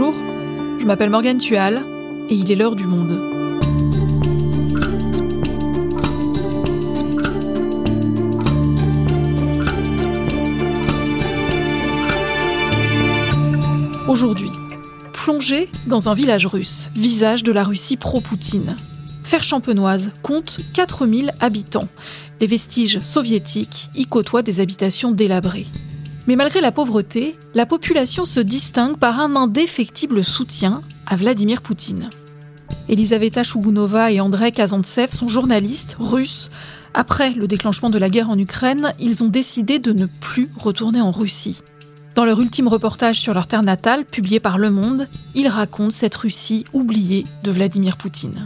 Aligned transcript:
Bonjour, 0.00 0.14
je 0.80 0.86
m'appelle 0.86 1.10
Morgane 1.10 1.36
Tual 1.36 1.84
et 2.30 2.34
il 2.34 2.50
est 2.50 2.54
l'heure 2.54 2.74
du 2.74 2.86
monde. 2.86 3.20
Aujourd'hui, 14.08 14.48
plongée 15.12 15.68
dans 15.86 16.08
un 16.08 16.14
village 16.14 16.46
russe, 16.46 16.88
visage 16.94 17.42
de 17.42 17.52
la 17.52 17.62
Russie 17.62 17.98
pro-Poutine. 17.98 18.76
Fer-Champenoise 19.22 20.12
compte 20.22 20.60
4000 20.72 21.34
habitants. 21.40 21.88
Les 22.40 22.46
vestiges 22.46 23.00
soviétiques 23.00 23.90
y 23.94 24.06
côtoient 24.06 24.40
des 24.40 24.60
habitations 24.60 25.10
délabrées. 25.10 25.66
Mais 26.26 26.36
malgré 26.36 26.60
la 26.60 26.72
pauvreté, 26.72 27.36
la 27.54 27.66
population 27.66 28.24
se 28.24 28.40
distingue 28.40 28.96
par 28.96 29.20
un 29.20 29.36
indéfectible 29.36 30.22
soutien 30.22 30.82
à 31.06 31.16
Vladimir 31.16 31.62
Poutine. 31.62 32.10
Elisaveta 32.88 33.42
Shugunova 33.42 34.12
et 34.12 34.20
Andrei 34.20 34.52
Kazantsev 34.52 35.12
sont 35.12 35.28
journalistes 35.28 35.96
russes. 35.98 36.50
Après 36.92 37.32
le 37.32 37.46
déclenchement 37.46 37.90
de 37.90 37.98
la 37.98 38.10
guerre 38.10 38.30
en 38.30 38.38
Ukraine, 38.38 38.92
ils 38.98 39.22
ont 39.22 39.28
décidé 39.28 39.78
de 39.78 39.92
ne 39.92 40.06
plus 40.06 40.50
retourner 40.56 41.00
en 41.00 41.10
Russie. 41.10 41.62
Dans 42.16 42.24
leur 42.24 42.40
ultime 42.40 42.68
reportage 42.68 43.20
sur 43.20 43.32
leur 43.32 43.46
terre 43.46 43.62
natale, 43.62 44.04
publié 44.04 44.40
par 44.40 44.58
Le 44.58 44.70
Monde, 44.70 45.08
ils 45.34 45.48
racontent 45.48 45.90
cette 45.90 46.16
Russie 46.16 46.64
oubliée 46.72 47.24
de 47.44 47.52
Vladimir 47.52 47.96
Poutine. 47.96 48.44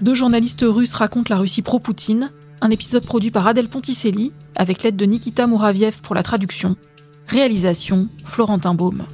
Deux 0.00 0.14
journalistes 0.14 0.64
russes 0.66 0.94
racontent 0.94 1.32
la 1.32 1.38
Russie 1.38 1.62
pro-Poutine, 1.62 2.30
un 2.62 2.70
épisode 2.70 3.04
produit 3.04 3.30
par 3.30 3.46
Adèle 3.46 3.68
Ponticelli, 3.68 4.32
avec 4.56 4.82
l'aide 4.82 4.96
de 4.96 5.04
Nikita 5.04 5.46
Mouraviev 5.46 6.00
pour 6.02 6.14
la 6.14 6.22
traduction. 6.22 6.76
Réalisation 7.28 8.08
Florentin 8.24 8.74
Baume. 8.74 9.06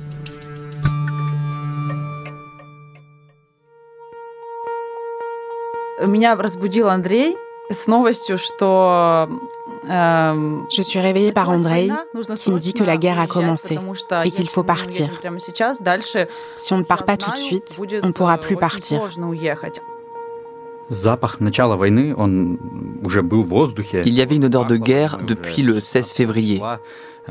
Je 9.85 10.83
suis 10.83 11.01
réveillée 11.01 11.33
par 11.33 11.51
Andrei 11.51 11.91
qui 12.37 12.51
me 12.51 12.59
dit 12.59 12.73
que 12.73 12.85
la 12.85 12.97
guerre 12.97 13.19
a 13.19 13.27
commencé 13.27 13.79
et 14.25 14.31
qu'il 14.31 14.49
faut 14.49 14.63
partir. 14.63 15.09
Si 16.57 16.73
on 16.73 16.79
ne 16.79 16.83
part 16.83 17.05
pas 17.05 17.17
tout 17.17 17.31
de 17.31 17.37
suite, 17.37 17.79
on 18.03 18.07
ne 18.07 18.13
pourra 18.13 18.39
plus 18.39 18.57
partir. 18.57 19.01
Il 24.07 24.15
y 24.15 24.21
avait 24.23 24.37
une 24.37 24.45
odeur 24.47 24.67
de 24.67 24.77
guerre 24.77 25.19
depuis 25.27 25.63
le 25.63 25.81
16 25.81 26.13
février, 26.13 26.63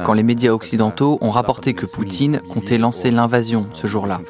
quand 0.05 0.13
les 0.13 0.23
médias 0.23 0.51
occidentaux 0.51 1.17
ont 1.21 1.31
rapporté 1.31 1.73
que 1.73 1.85
Poutine 1.85 2.41
comptait 2.49 2.77
lancer 2.77 3.09
l'invasion 3.11 3.67
ce 3.73 3.87
jour-là. 3.87 4.21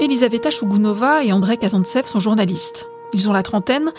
Elisaveta 0.00 0.50
Shugunova 0.50 1.24
et 1.24 1.32
Andrei 1.32 1.56
Kazantsev 1.56 2.04
sont 2.04 2.20
journalistes. 2.20 2.88
Ils 3.12 3.28
ont 3.28 3.32
la 3.32 3.42
trentaine, 3.42 3.92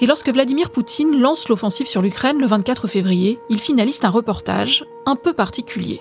et 0.00 0.06
lorsque 0.06 0.28
Vladimir 0.30 0.70
Poutine 0.70 1.20
lance 1.20 1.48
l'offensive 1.48 1.86
sur 1.86 2.02
l'Ukraine 2.02 2.38
le 2.38 2.46
24 2.46 2.88
février, 2.88 3.38
ils 3.48 3.60
finalisent 3.60 4.00
un 4.02 4.10
reportage 4.10 4.86
un 5.06 5.16
peu 5.16 5.32
particulier. 5.32 6.00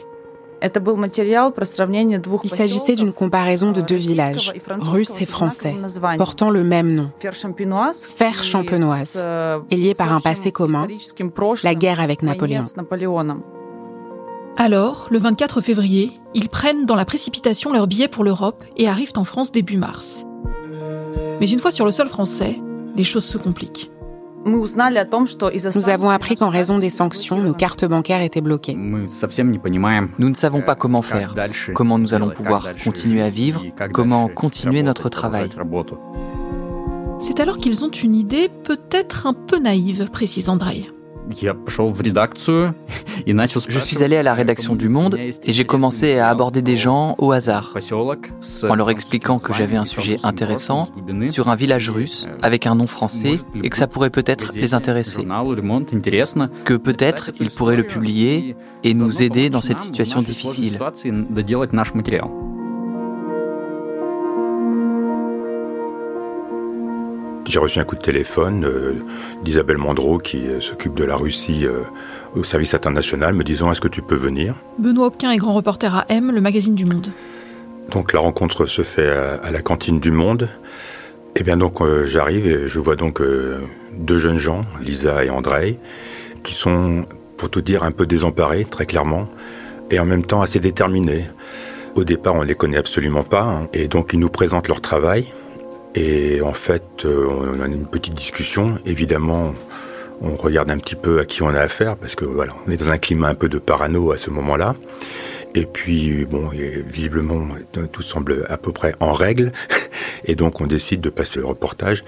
Il 2.44 2.50
s'agissait 2.50 2.96
d'une 2.96 3.14
comparaison 3.14 3.72
de 3.72 3.82
deux 3.82 3.96
villages, 3.96 4.54
russes 4.80 5.22
et 5.22 5.26
français, 5.26 5.76
portant 6.18 6.50
le 6.50 6.64
même 6.64 6.94
nom, 6.96 7.12
Fer 7.20 8.44
champenoise, 8.44 9.24
et 9.70 9.76
liés 9.76 9.94
par 9.94 10.14
un 10.14 10.20
passé 10.20 10.52
commun, 10.52 10.88
la 11.64 11.76
guerre 11.76 12.00
avec 12.00 12.24
Napoléon. 12.24 12.66
Alors, 14.58 15.08
le 15.12 15.20
24 15.20 15.60
février, 15.60 16.14
ils 16.34 16.48
prennent 16.48 16.86
dans 16.86 16.96
la 16.96 17.04
précipitation 17.04 17.74
leur 17.74 17.88
billet 17.88 18.08
pour 18.08 18.24
l'Europe 18.24 18.64
et 18.78 18.88
arrivent 18.88 19.12
en 19.18 19.26
France 19.26 19.52
début 19.52 19.76
mars. 19.78 20.26
Mais 21.42 21.50
une 21.50 21.60
fois 21.60 21.72
sur 21.72 21.86
le 21.86 21.92
sol 21.92 22.08
français, 22.08 22.62
les 22.96 23.04
choses 23.04 23.26
se 23.26 23.38
compliquent. 23.38 23.92
Nous 24.46 25.90
avons 25.90 26.10
appris 26.10 26.36
qu'en 26.36 26.50
raison 26.50 26.78
des 26.78 26.92
sanctions, 26.92 27.42
nos 27.42 27.54
cartes 27.54 27.86
bancaires 27.86 28.22
étaient 28.22 28.42
bloquées. 28.42 28.76
Nous 28.76 30.30
ne 30.30 30.34
savons 30.36 30.62
pas 30.62 30.76
comment 30.76 31.02
faire, 31.02 31.36
comment 31.74 31.98
nous 31.98 32.14
allons 32.14 32.30
pouvoir 32.30 32.70
continuer 32.84 33.22
à 33.22 33.30
vivre, 33.30 33.64
comment 33.92 34.28
continuer 34.28 34.84
notre 34.84 35.10
travail. 35.10 35.50
C'est 37.20 37.40
alors 37.40 37.58
qu'ils 37.58 37.84
ont 37.84 37.90
une 37.90 38.16
idée 38.16 38.50
peut-être 38.64 39.26
un 39.26 39.34
peu 39.34 39.58
naïve, 39.58 40.10
précise 40.12 40.50
Andrei. 40.50 40.86
Je 43.68 43.80
suis 43.80 44.04
allé 44.04 44.18
à 44.18 44.24
la 44.24 44.34
rédaction 44.34 44.76
du 44.76 44.90
Monde 44.90 45.18
et 45.18 45.54
j'ai 45.54 45.66
commencé 45.66 46.20
à 46.20 46.30
aborder 46.30 46.62
des 46.62 46.78
gens 46.78 47.16
au 47.18 47.32
hasard, 47.32 47.74
en 48.70 48.76
leur 48.76 48.90
expliquant 48.90 49.40
que 49.40 49.54
j'avais 49.54 49.78
un 49.78 49.86
sujet 49.86 50.18
intéressant 50.24 50.90
sur 51.28 51.50
un 51.50 51.56
village 51.56 51.90
russe 51.90 52.28
avec 52.42 52.68
un 52.68 52.76
nom 52.76 52.88
français 52.88 53.40
et 53.64 53.70
que 53.70 53.78
ça 53.78 53.88
pourrait 53.88 54.10
peut-être 54.10 54.54
les 54.56 54.74
intéresser, 54.74 55.26
que 56.64 56.74
peut-être 56.74 57.32
ils 57.40 57.50
pourraient 57.50 57.78
le 57.78 57.86
publier 57.86 58.56
et 58.84 58.94
nous 58.94 59.22
aider 59.22 59.50
dans 59.50 59.62
cette 59.62 59.80
situation 59.80 60.22
difficile. 60.22 60.80
J'ai 67.48 67.60
reçu 67.60 67.80
un 67.80 67.84
coup 67.84 67.96
de 67.96 68.02
téléphone 68.02 68.66
euh, 68.66 68.94
d'Isabelle 69.44 69.78
Mandreau 69.78 70.18
qui 70.18 70.48
euh, 70.48 70.62
s'occupe 70.62 70.96
de 70.96 71.04
la 71.04 71.16
Russie 71.16 71.66
euh, 71.66 71.82
au 72.36 72.44
service 72.44 72.74
international 72.74 73.36
me 73.36 73.44
disant 73.44 73.72
est-ce 73.72 73.82
que 73.82 73.88
tu 73.88 74.02
peux 74.02 74.16
venir? 74.16 74.56
Benoît 74.80 75.08
Hopquin 75.08 75.32
est 75.32 75.38
grand 75.38 75.54
reporter 75.54 75.96
à 75.96 76.06
M, 76.10 76.32
le 76.32 76.42
magazine 76.42 76.74
du 76.74 76.86
Monde. 76.86 77.08
Donc 77.92 78.14
la 78.14 78.20
rencontre 78.20 78.66
se 78.66 78.82
fait 78.82 79.10
à, 79.10 79.52
la 79.52 79.62
cantine 79.62 80.00
du 80.00 80.10
Monde. 80.10 80.50
Et 81.36 81.42
eh 81.42 81.44
bien 81.44 81.58
donc 81.58 81.84
j'arrive 82.06 82.48
et 82.48 82.68
je 82.68 82.80
vois 82.80 82.96
donc 82.96 83.22
deux 83.92 84.18
jeunes 84.18 84.38
gens, 84.38 84.64
Lisa 84.82 85.24
et 85.26 85.30
Andrei, 85.30 85.78
qui 86.44 86.56
sont, 86.56 87.06
pour 87.38 87.50
tout 87.50 87.62
dire, 87.62 87.84
un 87.84 87.92
peu 87.92 88.06
désemparés, 88.06 88.66
très 88.66 88.86
clairement, 88.86 89.28
et 89.92 90.00
en 90.00 90.06
même 90.06 90.26
temps 90.26 90.42
assez 90.42 90.62
déterminés. 90.62 91.26
Au 91.96 92.06
départ, 92.06 92.36
on 92.36 92.42
ne 92.42 92.46
les 92.46 92.56
connaît 92.56 92.78
absolument 92.78 93.24
pas, 93.24 93.44
hein, 93.44 93.68
et 93.74 93.90
donc 93.90 94.12
ils 94.14 94.20
nous 94.20 94.30
présentent 94.30 94.70
leur 94.70 94.80
travail. 94.80 95.28
Et 95.96 96.42
en 96.42 96.54
fait, 96.54 97.06
euh, 97.06 97.28
on 97.30 97.62
a 97.62 97.68
une 97.68 97.88
petite 97.88 98.14
discussion. 98.14 98.78
Évidemment, 98.86 99.56
on 100.22 100.36
regarde 100.36 100.70
un 100.70 100.78
petit 100.78 100.96
peu 100.96 101.20
à 101.20 101.26
qui 101.26 101.42
on 101.42 101.50
a 101.50 101.62
affaire 101.62 101.96
parce 101.96 102.16
que 102.16 102.26
voilà, 102.26 102.54
on 102.68 102.72
est 102.72 102.78
dans 102.78 102.92
un 102.92 102.98
climat 102.98 103.30
un 103.30 103.36
peu 103.36 103.48
de 103.48 103.58
parano 103.58 104.12
à 104.12 104.18
ce 104.18 104.30
moment-là. 104.30 104.76
Et 105.58 105.66
puis, 105.66 106.26
bon, 106.26 106.50
visiblement, 106.86 107.48
tout 107.94 108.02
semble 108.02 108.46
à 108.50 108.58
peu 108.58 108.74
près 108.74 108.94
en 109.00 109.14
règle. 109.14 109.54
Et 110.26 110.36
donc, 110.36 110.60
on 110.60 110.68
décide 110.68 111.00
de 111.00 111.10
passer 111.10 111.40
le 111.40 111.46
reportage. 111.46 112.04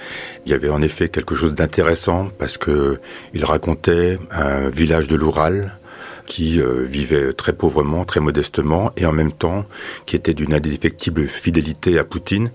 Il 0.45 0.51
y 0.51 0.53
avait 0.53 0.67
en 0.67 0.81
effet 0.81 1.07
quelque 1.07 1.33
chose 1.33 1.55
d'intéressant 1.55 2.29
parce 2.39 2.57
que 2.57 2.99
il 3.33 3.45
racontait 3.45 4.19
un 4.31 4.69
village 4.69 5.07
de 5.07 5.15
l'Oural 5.15 5.77
qui 6.25 6.59
euh, 6.59 6.83
vivait 6.83 7.31
très 7.31 7.53
pauvrement, 7.53 8.03
très 8.03 8.19
modestement, 8.19 8.91
et 8.97 9.05
en 9.05 9.13
même 9.13 9.31
temps 9.31 9.65
qui 10.05 10.17
était 10.17 10.33
d'une 10.33 10.53
indéfectible 10.53 11.25
fidélité 11.27 11.97
à 11.97 12.03
Poutine. 12.03 12.51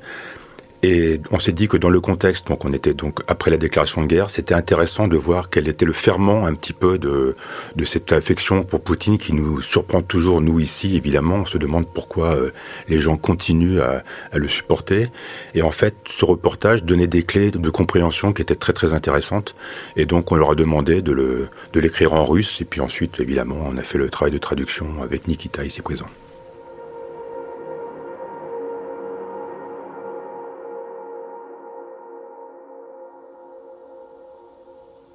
Et 0.85 1.21
on 1.31 1.39
s'est 1.39 1.53
dit 1.53 1.69
que 1.69 1.77
dans 1.77 1.91
le 1.91 2.01
contexte, 2.01 2.49
donc 2.49 2.65
on 2.65 2.73
était 2.73 2.93
donc 2.93 3.21
après 3.29 3.53
la 3.53 3.57
déclaration 3.57 4.03
de 4.03 4.09
guerre, 4.09 4.31
c'était 4.31 4.55
intéressant 4.55 5.07
de 5.07 5.17
voir 5.17 5.49
quel 5.49 5.69
était 5.69 5.85
le 5.85 5.93
ferment 5.93 6.45
un 6.45 6.55
petit 6.55 6.73
peu 6.73 6.99
de, 6.99 7.37
cette 7.85 8.13
affection 8.13 8.65
pour 8.65 8.81
Poutine 8.81 9.17
qui 9.17 9.33
nous 9.33 9.63
surprend 9.63 10.03
toujours, 10.03 10.41
nous 10.41 10.59
ici, 10.59 10.97
évidemment. 10.97 11.37
On 11.37 11.45
se 11.45 11.57
demande 11.57 11.87
pourquoi 11.87 12.35
euh, 12.35 12.51
les 12.89 13.01
gens 13.01 13.17
continuent 13.17 13.81
à, 13.81 14.03
le 14.35 14.49
supporter. 14.49 15.09
Et 15.55 15.63
en 15.63 15.71
fait, 15.71 15.95
ce 16.09 16.25
reportage 16.25 16.83
donnait 16.83 17.07
des 17.07 17.23
clés 17.23 17.53
de 17.53 17.71
compréhension 17.71 18.33
qui 18.33 18.43
étaient 18.43 18.57
très 18.57 18.73
très 18.73 18.93
intéressantes. 18.93 19.55
Et 19.95 20.05
donc 20.05 20.33
on 20.33 20.35
leur 20.35 20.51
a 20.51 20.55
demandé 20.57 21.01
de 21.01 21.49
l'écrire 21.75 22.15
en 22.15 22.25
russe. 22.25 22.61
Et 22.61 22.65
puis 22.65 22.81
ensuite, 22.81 23.21
évidemment, 23.21 23.69
on 23.69 23.77
a 23.77 23.83
fait 23.83 23.99
le 23.99 24.09
travail 24.09 24.33
de 24.33 24.39
traduction 24.39 25.01
avec 25.01 25.29
Nikita 25.29 25.65
ici 25.65 25.81
présent. 25.81 26.07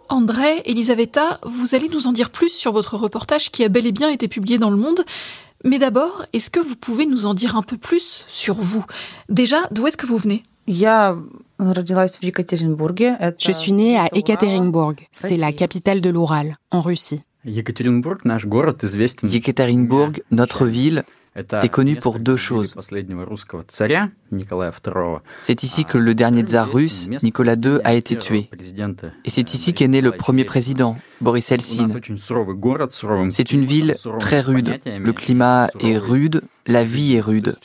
André, 0.10 0.62
Elisaveta, 0.66 1.40
vous 1.46 1.76
allez 1.76 1.90
nous 1.90 2.08
en 2.08 2.14
dire 2.14 2.30
plus 2.30 2.50
sur 2.50 2.72
votre 2.72 2.96
reportage 2.96 3.52
qui 3.52 3.64
a 3.64 3.70
bel 3.70 3.86
et 3.86 3.92
bien 3.92 4.10
été 4.10 4.28
publié 4.28 4.58
dans 4.58 4.70
Le 4.70 4.78
Monde. 4.78 5.04
Mais 5.66 5.80
d'abord, 5.80 6.24
est-ce 6.34 6.50
que 6.50 6.60
vous 6.60 6.76
pouvez 6.76 7.06
nous 7.06 7.26
en 7.26 7.34
dire 7.34 7.56
un 7.56 7.62
peu 7.62 7.78
plus 7.78 8.24
sur 8.28 8.56
vous? 8.56 8.86
Déjà, 9.28 9.64
d'où 9.72 9.88
est-ce 9.88 9.98
que 9.98 10.06
vous 10.06 10.18
venez? 10.18 10.44
Je 10.68 11.16
suis 13.54 13.74
née 13.74 13.98
à 13.98 14.08
Ekaterinbourg, 14.14 14.94
c'est 15.12 15.38
la 15.38 15.52
capitale 15.52 16.02
de 16.02 16.10
l'Oural, 16.10 16.58
en 16.72 16.82
Russie. 16.82 17.22
Yekaterinbourg, 17.46 18.18
notre 20.32 20.66
ville, 20.66 21.04
est 21.38 21.70
connu 21.70 21.96
pour 21.96 22.20
deux 22.20 22.36
choses. 22.38 22.76
C'est 25.42 25.64
ici 25.64 25.86
que 25.86 25.98
le 25.98 26.16
dernier 26.16 26.42
tsar 26.42 26.72
russe, 26.72 27.10
Nicolas 27.24 27.56
II, 27.56 27.80
a 27.84 27.94
été 27.94 28.18
tué. 28.18 28.50
Et 29.26 29.30
c'est 29.30 29.54
ici 29.54 29.74
qu'est 29.74 29.88
né 29.88 30.02
le 30.02 30.12
premier 30.12 30.44
président, 30.44 30.96
Boris 31.22 31.52
Eltsine. 31.52 32.00
C'est 33.30 33.52
une 33.52 33.66
ville 33.66 33.96
très 34.20 34.42
rude. 34.42 34.80
Le 34.86 35.14
climat 35.14 35.70
est 35.80 35.98
rude, 35.98 36.42
la 36.66 36.84
vie 36.84 37.16
est 37.16 37.22
rude. 37.22 37.56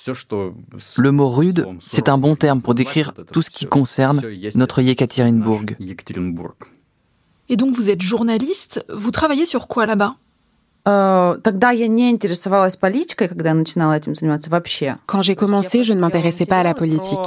Le 0.97 1.11
mot 1.11 1.29
rude, 1.29 1.67
c'est 1.81 2.09
un 2.09 2.19
bon 2.19 2.37
terme 2.37 2.63
pour 2.63 2.75
décrire 2.75 3.13
tout 3.33 3.43
ce 3.43 3.51
qui 3.51 3.67
concerne 3.67 4.23
notre 4.55 4.83
Yekaterinbourg. 4.83 5.63
Et 7.49 7.57
donc 7.57 7.75
vous 7.75 7.91
êtes 7.91 8.01
journaliste, 8.01 8.85
vous 8.89 9.11
travaillez 9.11 9.45
sur 9.45 9.67
quoi 9.67 9.85
là-bas? 9.85 10.17
Quand 10.85 11.37
j'ai 15.23 15.37
commencé, 15.37 15.85
je 15.85 15.93
ne 15.93 16.01
m'intéressais 16.01 16.47
pas 16.47 16.59
à 16.59 16.63
la 16.63 16.75
politique. 16.75 17.19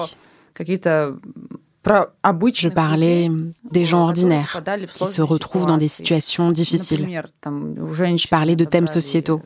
Je 1.88 2.70
parlais 2.70 3.30
des 3.72 3.86
gens 3.86 4.04
ordinaires 4.04 4.62
qui 4.94 5.06
se 5.06 5.22
retrouvent 5.22 5.68
dans 5.68 5.78
des 5.78 5.88
situations 5.88 6.52
difficiles. 6.52 7.22
Je 7.46 8.28
parlais 8.28 8.56
de 8.56 8.66
thèmes 8.66 8.88
sociétaux. 8.88 9.42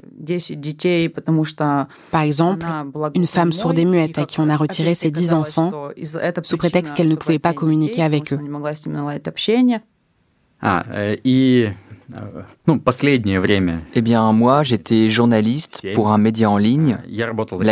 Par 2.11 2.21
exemple, 2.21 2.65
une 3.13 3.27
femme 3.27 3.51
sourde 3.51 3.77
et 3.77 3.85
muette 3.85 4.17
à 4.17 4.25
qui 4.25 4.39
on 4.39 4.49
a 4.49 4.55
retiré 4.55 4.95
ses 4.95 5.11
dix 5.11 5.33
enfants 5.33 5.71
sous 6.43 6.57
prétexte 6.57 6.95
qu'elle 6.95 7.09
ne 7.09 7.15
pouvait 7.15 7.39
pas 7.39 7.53
communiquer 7.53 8.03
avec 8.03 8.33
eux. 8.33 8.39
Ah, 10.61 10.83
et 11.23 11.69
eh 13.93 14.01
bien, 14.01 14.31
moi, 14.31 14.63
j'étais 14.63 15.09
journaliste 15.09 15.81
pour 15.93 16.09
un 16.11 16.17
média 16.17 16.49
en 16.49 16.57
ligne, 16.57 16.97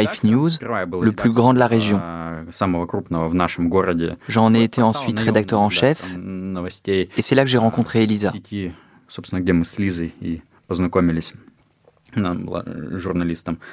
Life 0.02 0.24
News, 0.24 0.50
le 1.02 1.12
plus 1.12 1.32
grand 1.32 1.54
de 1.54 1.60
la 1.60 1.68
région. 1.68 2.00
J'en 4.28 4.54
ai 4.54 4.64
été 4.64 4.82
ensuite 4.82 5.20
rédacteur 5.26 5.60
en 5.60 5.70
chef, 5.70 6.16
et 7.18 7.22
c'est 7.22 7.36
là 7.36 7.44
que 7.44 7.50
j'ai 7.50 7.58
rencontré 7.58 8.04
Elisa. 8.04 8.32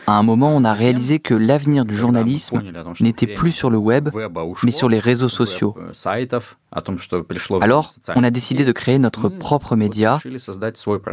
À 0.07 0.19
un 0.19 0.23
moment, 0.23 0.55
on 0.55 0.65
a 0.65 0.73
réalisé 0.73 1.19
que 1.19 1.35
l'avenir 1.35 1.85
du 1.85 1.97
journalisme 1.97 2.63
n'était 3.01 3.27
plus 3.27 3.53
sur 3.53 3.71
le 3.71 3.79
web, 3.79 4.11
mais 4.63 4.71
sur 4.71 4.89
les 4.89 4.99
réseaux 4.99 5.29
sociaux. 5.29 5.75
Alors, 7.61 7.95
on 8.15 8.25
a 8.25 8.31
décidé 8.31 8.65
de 8.65 8.73
créer 8.73 8.99
notre 8.99 9.29
propre 9.29 9.77
média 9.77 10.21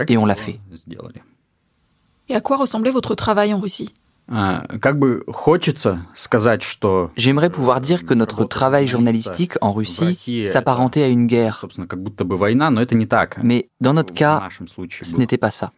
et 0.08 0.18
on 0.18 0.26
l'a 0.26 0.36
fait. 0.36 0.60
Et 2.30 2.36
à 2.36 2.42
quoi 2.42 2.58
ressemblait 2.58 2.92
votre 2.92 3.16
travail 3.16 3.54
en 3.54 3.60
Russie? 3.60 3.94
J'aimerais 7.18 7.50
pouvoir 7.50 7.82
dire 7.82 8.06
que 8.06 8.14
notre 8.14 8.46
travail 8.46 8.88
journalistique 8.88 9.54
en 9.60 9.74
Russie 9.74 10.48
s'apparentait 10.48 11.04
à 11.04 11.08
une 11.08 11.28
guerre. 11.28 11.66
Mais 13.44 13.70
dans 13.82 13.94
notre 13.94 14.14
cas, 14.14 14.48
ce 15.02 15.18
n'était 15.18 15.38
pas 15.38 15.52
ça. 15.52 15.74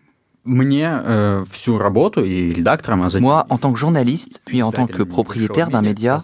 Moi, 3.21 3.45
en 3.49 3.57
tant 3.57 3.71
que 3.71 3.79
journaliste, 3.79 4.41
puis 4.45 4.61
en 4.61 4.71
tant 4.73 4.87
que 4.87 5.03
propriétaire 5.03 5.69
d'un 5.69 5.81
média, 5.81 6.19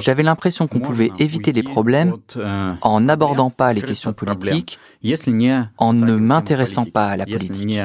j'avais 0.00 0.22
l'impression 0.22 0.68
qu'on 0.68 0.80
pouvait 0.80 1.10
éviter 1.18 1.52
les 1.52 1.62
problèmes 1.64 2.14
en 2.82 3.00
n'abordant 3.00 3.50
pas 3.50 3.72
les 3.72 3.82
questions 3.82 4.12
politiques, 4.12 4.78
en 5.78 5.92
ne 5.92 6.14
m'intéressant 6.16 6.84
pas 6.84 7.06
à 7.08 7.16
la 7.16 7.26
politique. 7.26 7.78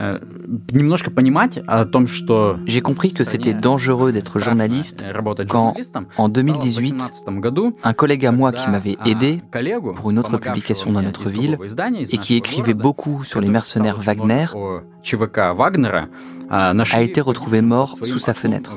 Э, 0.00 0.18
J'ai 2.66 2.80
compris 2.80 3.12
que 3.12 3.24
c'était 3.24 3.54
dangereux 3.54 4.12
d'être 4.12 4.38
journaliste 4.38 5.04
quand, 5.48 5.74
en 6.16 6.28
2018, 6.28 7.24
un 7.84 7.92
collègue 7.92 8.26
à 8.26 8.32
moi 8.32 8.52
qui 8.52 8.68
m'avait 8.70 8.96
aidé 9.04 9.40
pour 9.94 10.10
une 10.10 10.18
autre 10.18 10.38
publication 10.38 10.92
dans 10.92 11.02
notre 11.02 11.28
ville 11.28 11.58
et 12.10 12.18
qui 12.18 12.36
écrivait 12.36 12.74
beaucoup 12.74 13.24
sur 13.24 13.40
les 13.40 13.48
mercenaires 13.48 14.00
Wagner 14.00 14.46
a 16.50 17.02
été 17.02 17.20
retrouvé 17.20 17.60
mort 17.60 17.96
sous 18.02 18.18
sa 18.18 18.34
fenêtre. 18.34 18.76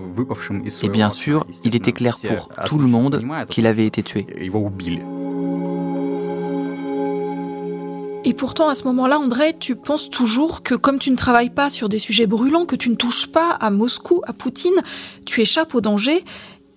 Et 0.84 0.90
bien 0.90 1.10
sûr, 1.10 1.46
il 1.64 1.76
était 1.76 1.94
clair 1.94 2.18
pour 2.28 2.50
tout 2.66 2.78
le 2.78 2.88
monde 2.88 3.24
qu'il 3.50 3.66
avait 3.66 3.86
été 3.86 4.04
tué. 4.04 4.28
Et 8.25 8.35
pourtant, 8.35 8.69
à 8.69 8.75
ce 8.75 8.85
moment-là, 8.85 9.19
André, 9.19 9.57
tu 9.59 9.75
penses 9.77 10.11
toujours 10.11 10.63
que 10.63 10.75
comme 10.75 10.99
tu 10.99 11.11
ne 11.11 11.17
travailles 11.17 11.51
pas 11.51 11.71
sur 11.71 11.89
des 11.89 11.99
sujets 11.99 12.27
brûlants, 12.27 12.67
que 12.67 12.77
tu 12.77 12.91
ne 12.91 12.95
touches 12.95 13.29
pas 13.29 13.51
à 13.53 13.71
Moscou, 13.71 14.21
à 14.27 14.33
Poutine, 14.33 14.83
tu 15.25 15.41
échappes 15.41 15.75
au 15.75 15.81
danger. 15.81 16.25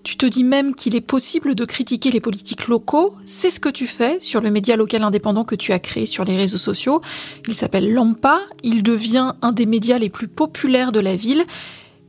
Tu 0.04 0.18
te 0.18 0.26
dis 0.26 0.44
même 0.44 0.74
qu'il 0.74 0.96
est 0.96 1.02
possible 1.02 1.54
de 1.54 1.66
critiquer 1.66 2.10
les 2.10 2.22
politiques 2.22 2.68
locaux. 2.68 3.16
C'est 3.26 3.50
ce 3.50 3.60
que 3.60 3.70
tu 3.70 3.86
fais 3.86 4.20
sur 4.20 4.42
le 4.42 4.50
média 4.50 4.76
local 4.76 5.04
indépendant 5.04 5.44
que 5.44 5.56
tu 5.56 5.74
as 5.74 5.80
créé 5.80 6.06
sur 6.06 6.24
les 6.24 6.38
réseaux 6.38 6.58
sociaux. 6.58 7.02
Il 7.48 7.54
s'appelle 7.54 7.92
Lampa. 7.92 8.40
Il 8.64 8.82
devient 8.82 9.34
un 9.42 9.52
des 9.52 9.66
médias 9.66 10.00
les 10.00 10.10
plus 10.10 10.28
populaires 10.28 10.92
de 10.92 11.00
la 11.00 11.16
ville. 11.16 11.44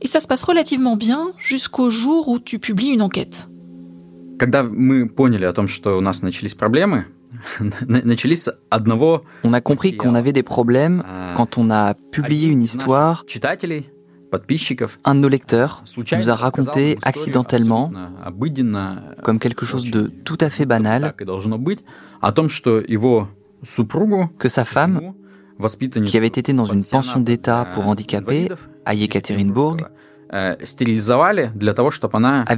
Et 0.01 0.07
ça 0.07 0.19
se 0.19 0.27
passe 0.27 0.43
relativement 0.43 0.95
bien 0.95 1.33
jusqu'au 1.37 1.89
jour 1.89 2.29
où 2.29 2.39
tu 2.39 2.59
publies 2.59 2.89
une 2.89 3.01
enquête. 3.01 3.47
Когда 4.39 4.63
мы 4.63 5.07
поняли 5.07 5.45
о 5.45 5.53
том, 5.53 5.67
что 5.67 5.97
у 5.97 6.01
нас 6.01 6.21
начались 6.21 6.55
проблемы, 6.55 7.05
on 9.44 9.52
a 9.52 9.60
compris 9.60 9.96
qu'on 9.96 10.14
avait 10.14 10.32
des 10.32 10.42
problèmes 10.42 11.02
quand 11.36 11.58
on 11.58 11.70
a 11.70 11.94
publié 11.94 12.48
une 12.48 12.62
histoire. 12.62 13.24
Un 15.04 15.14
de 15.14 15.20
nos 15.20 15.28
lecteurs 15.28 15.84
nous 16.16 16.30
a 16.30 16.34
raconté 16.34 16.98
accidentellement, 17.02 17.92
comme 19.22 19.38
quelque 19.38 19.64
chose 19.64 19.90
de 19.90 20.10
tout 20.24 20.38
à 20.40 20.50
fait 20.50 20.66
banal, 20.66 21.14
que 24.38 24.48
sa 24.48 24.64
femme, 24.64 25.00
qui 26.06 26.16
avait 26.16 26.26
été 26.26 26.52
dans 26.52 26.66
une 26.66 26.84
pension 26.84 27.20
d'État 27.20 27.66
pour 27.72 27.86
handicapés 27.86 28.48
à 28.84 28.94
Yekaterinbourg, 28.94 29.76
avait 30.30 30.56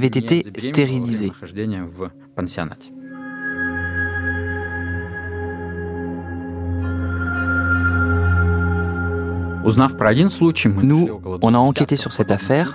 été 0.07 0.43
stérilisée. 0.57 1.31
Nous, 10.83 11.21
on 11.41 11.53
a 11.53 11.57
enquêté 11.57 11.95
sur 11.95 12.11
cette 12.13 12.31
affaire, 12.31 12.73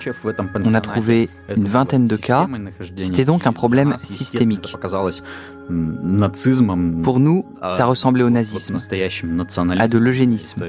on 0.64 0.74
a 0.74 0.80
trouvé 0.80 1.28
une 1.54 1.66
vingtaine 1.66 2.06
de 2.06 2.16
cas, 2.16 2.48
c'était 2.96 3.24
donc 3.24 3.46
un 3.46 3.52
problème 3.52 3.96
systémique. 4.02 4.76
Pour 7.02 7.20
nous, 7.20 7.44
ça 7.68 7.86
ressemblait 7.86 8.22
au 8.22 8.30
nazisme, 8.30 8.76
à 8.76 9.88
de 9.88 9.98
l'eugénisme. 9.98 10.64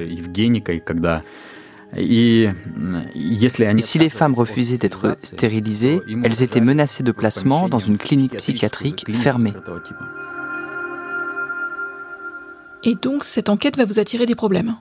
Et 1.95 2.49
si 3.79 3.97
les 3.99 4.09
femmes 4.09 4.33
refusaient 4.33 4.77
d'être 4.77 5.15
stérilisées, 5.19 6.01
elles 6.23 6.43
étaient 6.43 6.61
menacées 6.61 7.03
de 7.03 7.11
placement 7.11 7.69
dans 7.69 7.79
une 7.79 7.97
clinique 7.97 8.37
psychiatrique 8.37 9.05
fermée. 9.13 9.53
Et 12.83 12.95
donc 12.95 13.23
cette 13.23 13.49
enquête 13.49 13.77
va 13.77 13.85
vous 13.85 13.99
attirer 13.99 14.25
des 14.25 14.35
problèmes 14.35 14.75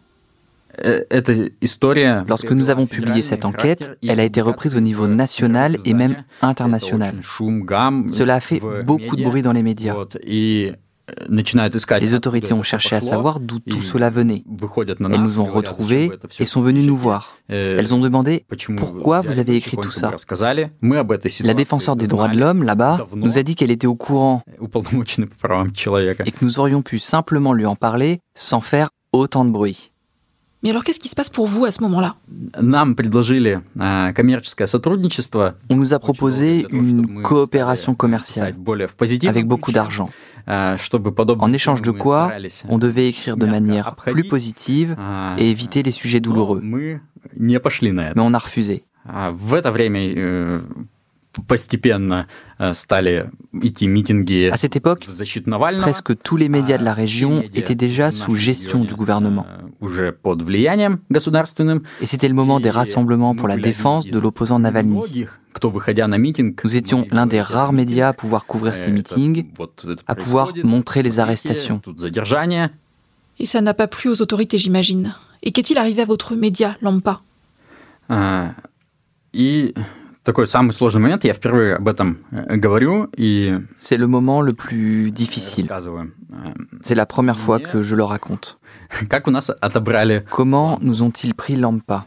Lorsque 2.29 2.53
nous 2.53 2.71
avons 2.71 2.87
publié 2.87 3.23
cette 3.23 3.45
enquête, 3.45 3.97
elle 4.07 4.21
a 4.21 4.25
été 4.25 4.41
reprise 4.41 4.77
au 4.77 4.81
niveau 4.81 5.07
national 5.09 5.77
et 5.85 5.95
même 5.95 6.17
international. 6.43 7.15
Cela 7.23 8.35
a 8.37 8.41
fait 8.41 8.61
beaucoup 8.85 9.17
de 9.17 9.25
bruit 9.25 9.43
dans 9.43 9.53
les 9.53 9.63
médias. 9.63 9.95
Euh, 11.09 11.43
les 12.01 12.15
autorités 12.15 12.53
ont 12.53 12.65
cherché 12.65 12.97
à 12.97 13.01
savoir 13.01 13.39
d'où 13.39 13.61
tout 13.61 13.81
cela 13.81 14.11
venait. 14.11 14.43
Elles 14.49 15.21
nous 15.23 15.39
ont 15.39 15.45
retrouvés 15.45 16.11
et 16.41 16.45
sont 16.45 16.63
venues 16.63 16.83
nous 16.83 16.97
voir. 16.97 17.37
Euh, 17.51 17.77
Elles 17.79 17.95
ont 17.95 18.01
demandé 18.01 18.45
pourquoi 18.77 19.21
vous 19.21 19.39
avez 19.39 19.55
écrit 19.55 19.77
tout 19.77 19.93
ça? 19.93 20.11
La 21.45 21.55
défenseur 21.55 21.95
des 21.95 22.09
droits 22.09 22.27
de 22.29 22.37
l'homme, 22.39 22.65
là-bas, 22.65 23.07
nous 23.15 23.39
a 23.39 23.43
dit 23.45 23.55
qu'elle 23.55 23.71
était 23.71 23.87
au 23.87 23.95
courant 23.95 24.43
et 26.25 26.31
que 26.33 26.45
nous 26.45 26.59
aurions 26.59 26.83
pu 26.83 26.99
simplement 26.99 27.53
lui 27.53 27.67
en 27.67 27.77
parler 27.77 28.19
sans 28.35 28.61
faire 28.61 28.89
autant 29.13 29.45
de 29.45 29.51
bruit. 29.51 29.93
Mais 30.67 30.71
alors, 30.71 30.83
qu'est-ce 30.83 30.99
qui 30.99 31.07
se 31.09 31.15
passe 31.15 31.31
pour 31.31 31.47
vous 31.47 31.65
à 31.65 31.71
ce 31.71 31.81
moment-là? 31.83 32.17
On 35.71 35.77
nous 35.77 35.95
a 35.95 35.99
proposé 36.01 36.67
une 36.71 37.23
coopération 37.23 37.95
commerciale 37.95 38.57
avec 39.29 39.47
beaucoup 39.47 39.71
d'argent. 39.71 40.11
En 40.49 41.53
échange 41.53 41.83
de 41.83 41.93
quoi, 41.93 42.33
on 42.69 42.79
devait 42.79 43.07
écrire 43.07 43.37
de 43.37 43.47
manière 43.47 43.95
plus 43.95 44.25
positive 44.25 44.97
et 45.39 45.49
éviter 45.49 45.85
les 45.85 45.93
sujets 45.93 46.19
douloureux. 46.19 46.61
Mais 46.65 46.91
on 48.17 48.35
a 48.35 48.39
refusé. 48.39 48.83
À 49.09 49.33
cette 54.57 54.77
époque, 54.77 55.07
presque 55.79 56.23
tous 56.23 56.37
les 56.37 56.49
médias 56.49 56.79
de 56.79 56.85
la 56.85 56.95
région 56.95 57.45
étaient 57.55 57.77
déjà 57.77 58.11
sous 58.11 58.35
gestion 58.35 58.83
du 58.83 58.97
gouvernement. 58.97 59.47
Et 62.01 62.07
c'était 62.07 62.29
le 62.29 62.35
moment 62.35 62.61
des 62.61 62.71
rassemblements 62.71 63.35
pour 63.35 63.49
la 63.49 63.57
défense 63.57 64.07
de 64.07 64.19
l'opposant 64.19 64.59
Navalny. 64.59 65.27
Nous 66.65 66.77
étions 66.77 67.07
l'un 67.11 67.27
des 67.27 67.41
rares 67.41 67.73
médias 67.73 68.09
à 68.09 68.13
pouvoir 68.13 68.47
couvrir 68.47 68.77
ces 68.77 68.91
meetings, 68.91 69.47
à 70.07 70.15
pouvoir 70.15 70.53
montrer 70.65 71.03
les 71.03 71.19
arrestations. 71.19 71.81
Et 73.39 73.47
ça 73.47 73.61
n'a 73.61 73.75
pas 73.75 73.87
plu 73.87 74.09
aux 74.09 74.23
autorités, 74.23 74.59
j'imagine. 74.59 75.15
Et 75.43 75.53
qu'est-il 75.53 75.79
arrivé 75.79 76.03
à 76.03 76.07
votre 76.07 76.35
média, 76.35 76.77
Lampa? 76.81 77.21
C'est 83.77 83.97
le 83.97 84.07
moment 84.07 84.41
le 84.41 84.53
plus 84.53 85.11
difficile. 85.13 85.69
C'est 86.81 86.95
la 86.95 87.07
première 87.07 87.39
fois 87.39 87.61
que 87.61 87.83
je 87.83 87.95
le 87.95 88.03
raconte. 88.03 88.59
Comment 90.31 90.79
nous 90.83 91.03
ont-ils 91.03 91.35
pris 91.35 91.57
Lampa? 91.57 92.07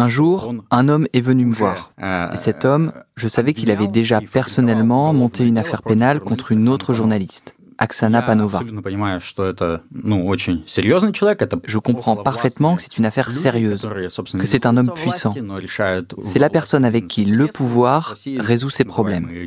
Un 0.00 0.08
jour, 0.08 0.54
un 0.70 0.88
homme 0.88 1.06
est 1.12 1.20
venu 1.20 1.44
me 1.44 1.54
voir. 1.54 1.92
Et 2.02 2.36
cet 2.36 2.64
homme, 2.64 2.92
je 3.14 3.28
savais 3.28 3.52
qu'il 3.52 3.70
avait 3.70 3.86
déjà 3.86 4.20
personnellement 4.20 5.12
monté 5.12 5.46
une 5.46 5.58
affaire 5.58 5.82
pénale 5.82 6.20
contre 6.20 6.50
une 6.50 6.68
autre 6.68 6.94
journaliste. 6.94 7.54
Aksana 7.80 8.22
Panova. 8.22 8.60
Je 11.64 11.78
comprends 11.78 12.16
parfaitement 12.16 12.76
que 12.76 12.82
c'est 12.82 12.98
une 12.98 13.06
affaire 13.06 13.32
sérieuse, 13.32 13.88
que 14.38 14.46
c'est 14.46 14.66
un 14.66 14.76
homme 14.76 14.92
puissant. 14.92 15.34
C'est 16.22 16.38
la 16.38 16.50
personne 16.50 16.84
avec 16.84 17.06
qui 17.06 17.24
le 17.24 17.46
pouvoir 17.46 18.14
résout 18.36 18.70
ses 18.70 18.84
problèmes. 18.84 19.28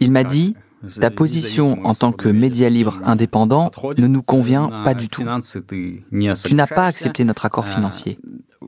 Il 0.00 0.10
m'a 0.10 0.24
dit 0.24 0.56
ta 1.00 1.10
position 1.10 1.78
en 1.84 1.94
tant 1.94 2.12
que 2.12 2.28
média 2.28 2.68
libre 2.68 2.98
indépendant 3.04 3.70
ne 3.96 4.06
nous 4.06 4.22
convient 4.22 4.68
pas 4.84 4.94
du 4.94 5.08
tout. 5.08 5.22
Tu 5.22 6.54
n'as 6.54 6.66
pas 6.66 6.86
accepté 6.86 7.24
notre 7.24 7.46
accord 7.46 7.66
financier. 7.66 8.18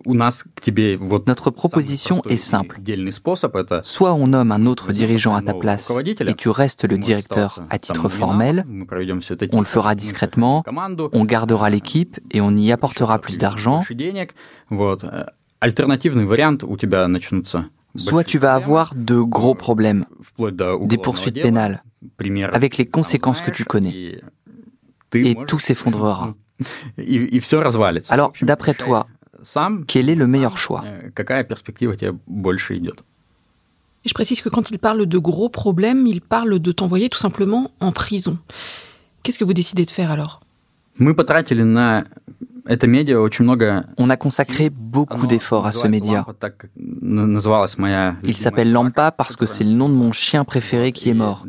Notre 0.07 1.51
proposition 1.51 2.23
est 2.29 2.37
simple. 2.37 2.81
Soit 3.83 4.15
on 4.15 4.27
nomme 4.29 4.53
un 4.53 4.67
autre 4.67 4.93
dirigeant 4.93 5.35
à 5.35 5.43
ta 5.43 5.55
place 5.55 5.93
et 6.21 6.35
tu 6.35 6.49
restes 6.49 6.85
le 6.85 6.97
directeur 6.99 7.67
à 7.71 7.79
titre 7.79 8.09
formel, 8.09 8.65
on 9.53 9.61
le 9.61 9.67
fera 9.67 9.95
discrètement, 9.95 10.65
on 11.13 11.25
gardera 11.25 11.71
l'équipe 11.71 12.21
et 12.31 12.41
on 12.41 12.57
y 12.57 12.73
apportera 12.73 13.19
plus 13.19 13.39
d'argent. 13.39 13.85
Soit 17.97 18.25
tu 18.25 18.39
vas 18.39 18.55
avoir 18.55 18.95
de 18.95 19.21
gros 19.21 19.55
problèmes, 19.55 20.07
des 20.83 20.99
poursuites 20.99 21.43
pénales, 21.43 21.83
avec 22.53 22.77
les 22.77 22.87
conséquences 22.87 23.41
que 23.41 23.51
tu 23.51 23.65
connais. 23.65 24.21
Et 25.13 25.35
tout 25.49 25.59
s'effondrera. 25.59 26.35
Alors, 28.11 28.33
d'après 28.43 28.75
toi, 28.75 29.07
quel 29.87 30.09
est 30.09 30.15
le 30.15 30.27
meilleur 30.27 30.57
choix? 30.57 30.85
Et 34.05 34.09
je 34.09 34.15
précise 34.15 34.41
que 34.41 34.49
quand 34.49 34.71
il 34.71 34.79
parle 34.79 35.05
de 35.07 35.19
gros 35.19 35.49
problèmes, 35.49 36.07
il 36.07 36.21
parle 36.21 36.59
de 36.59 36.73
t'envoyer 36.73 37.09
tout 37.09 37.19
simplement 37.19 37.71
en 37.81 37.93
prison. 37.93 38.39
Qu'est-ce 39.23 39.39
que 39.39 39.45
vous 39.45 39.53
décidez 39.53 39.85
de 39.85 39.91
faire 39.91 40.11
alors? 40.11 40.41
On 43.99 44.11
a 44.11 44.17
consacré 44.17 44.71
beaucoup 44.71 45.27
d'efforts 45.27 45.67
à 45.67 45.73
ce 45.73 45.87
média. 45.87 46.27
Il 48.23 48.37
s'appelle 48.37 48.73
Lampa 48.73 49.11
parce 49.11 49.37
que 49.37 49.47
c'est 49.47 49.65
le 49.65 49.71
nom 49.71 49.89
de 49.89 49.95
mon 49.95 50.13
chien 50.13 50.45
préféré 50.45 50.93
qui 50.93 51.11
est 51.11 51.15
mort. 51.15 51.45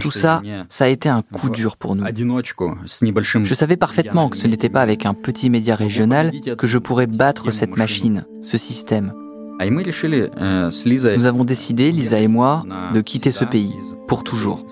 Tout 0.00 0.10
ça, 0.10 0.42
ça 0.68 0.84
a 0.84 0.88
été 0.88 1.08
un 1.08 1.22
coup 1.22 1.50
dur 1.50 1.76
pour 1.76 1.94
nous. 1.96 2.04
Je 2.04 3.54
savais 3.54 3.76
parfaitement 3.76 4.28
que 4.28 4.36
ce 4.36 4.46
n'était 4.46 4.68
pas 4.68 4.80
avec 4.80 5.06
un 5.06 5.14
petit 5.14 5.50
média 5.50 5.74
régional 5.74 6.32
que 6.56 6.66
je 6.66 6.78
pourrais 6.78 7.06
battre 7.06 7.50
cette 7.50 7.76
machine, 7.76 8.24
ce 8.42 8.58
système. 8.58 9.12
Nous 9.60 11.26
avons 11.26 11.44
décidé, 11.44 11.90
Lisa 11.90 12.20
et 12.20 12.28
moi, 12.28 12.64
de 12.94 13.00
quitter 13.00 13.32
ce 13.32 13.44
pays, 13.44 13.74
pour 14.06 14.22
toujours, 14.22 14.64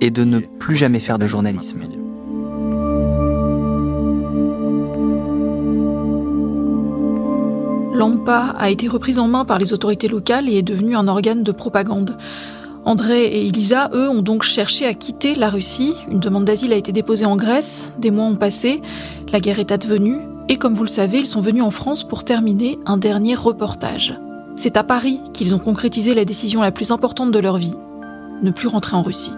et 0.00 0.10
de 0.10 0.24
ne 0.24 0.40
plus 0.40 0.76
jamais 0.76 1.00
faire 1.00 1.18
de 1.18 1.26
journalisme. 1.26 1.80
Lampa 7.94 8.54
a 8.58 8.68
été 8.68 8.88
reprise 8.88 9.18
en 9.18 9.26
main 9.26 9.46
par 9.46 9.58
les 9.58 9.72
autorités 9.72 10.08
locales 10.08 10.50
et 10.50 10.58
est 10.58 10.62
devenue 10.62 10.94
un 10.94 11.08
organe 11.08 11.42
de 11.42 11.52
propagande. 11.52 12.18
André 12.86 13.24
et 13.24 13.48
Elisa, 13.48 13.90
eux, 13.94 14.08
ont 14.08 14.22
donc 14.22 14.44
cherché 14.44 14.86
à 14.86 14.94
quitter 14.94 15.34
la 15.34 15.50
Russie. 15.50 15.94
Une 16.08 16.20
demande 16.20 16.44
d'asile 16.44 16.72
a 16.72 16.76
été 16.76 16.92
déposée 16.92 17.26
en 17.26 17.34
Grèce. 17.34 17.92
Des 17.98 18.12
mois 18.12 18.26
ont 18.26 18.36
passé. 18.36 18.80
La 19.32 19.40
guerre 19.40 19.58
est 19.58 19.72
advenue. 19.72 20.20
Et 20.48 20.56
comme 20.56 20.74
vous 20.74 20.84
le 20.84 20.88
savez, 20.88 21.18
ils 21.18 21.26
sont 21.26 21.40
venus 21.40 21.64
en 21.64 21.72
France 21.72 22.06
pour 22.06 22.24
terminer 22.24 22.78
un 22.86 22.96
dernier 22.96 23.34
reportage. 23.34 24.14
C'est 24.54 24.76
à 24.76 24.84
Paris 24.84 25.20
qu'ils 25.34 25.52
ont 25.56 25.58
concrétisé 25.58 26.14
la 26.14 26.24
décision 26.24 26.62
la 26.62 26.70
plus 26.70 26.92
importante 26.92 27.32
de 27.32 27.38
leur 27.40 27.58
vie 27.58 27.74
ne 28.42 28.50
plus 28.52 28.68
rentrer 28.68 28.94
en 28.94 29.02
Russie. 29.02 29.32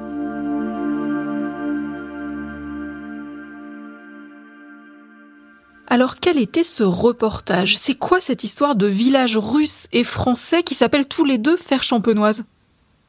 Alors 5.87 6.17
quel 6.17 6.37
était 6.37 6.64
ce 6.64 6.83
reportage? 6.83 7.78
C'est 7.78 7.95
quoi 7.95 8.21
cette 8.21 8.45
histoire 8.45 8.76
de 8.76 8.87
village 8.87 9.38
russe 9.38 9.87
et 9.93 10.05
français 10.05 10.62
qui 10.62 10.75
s'appellent 10.75 11.09
tous 11.09 11.25
les 11.25 11.38
deux 11.38 11.57
Fer 11.57 11.83
Champenoise 11.83 12.45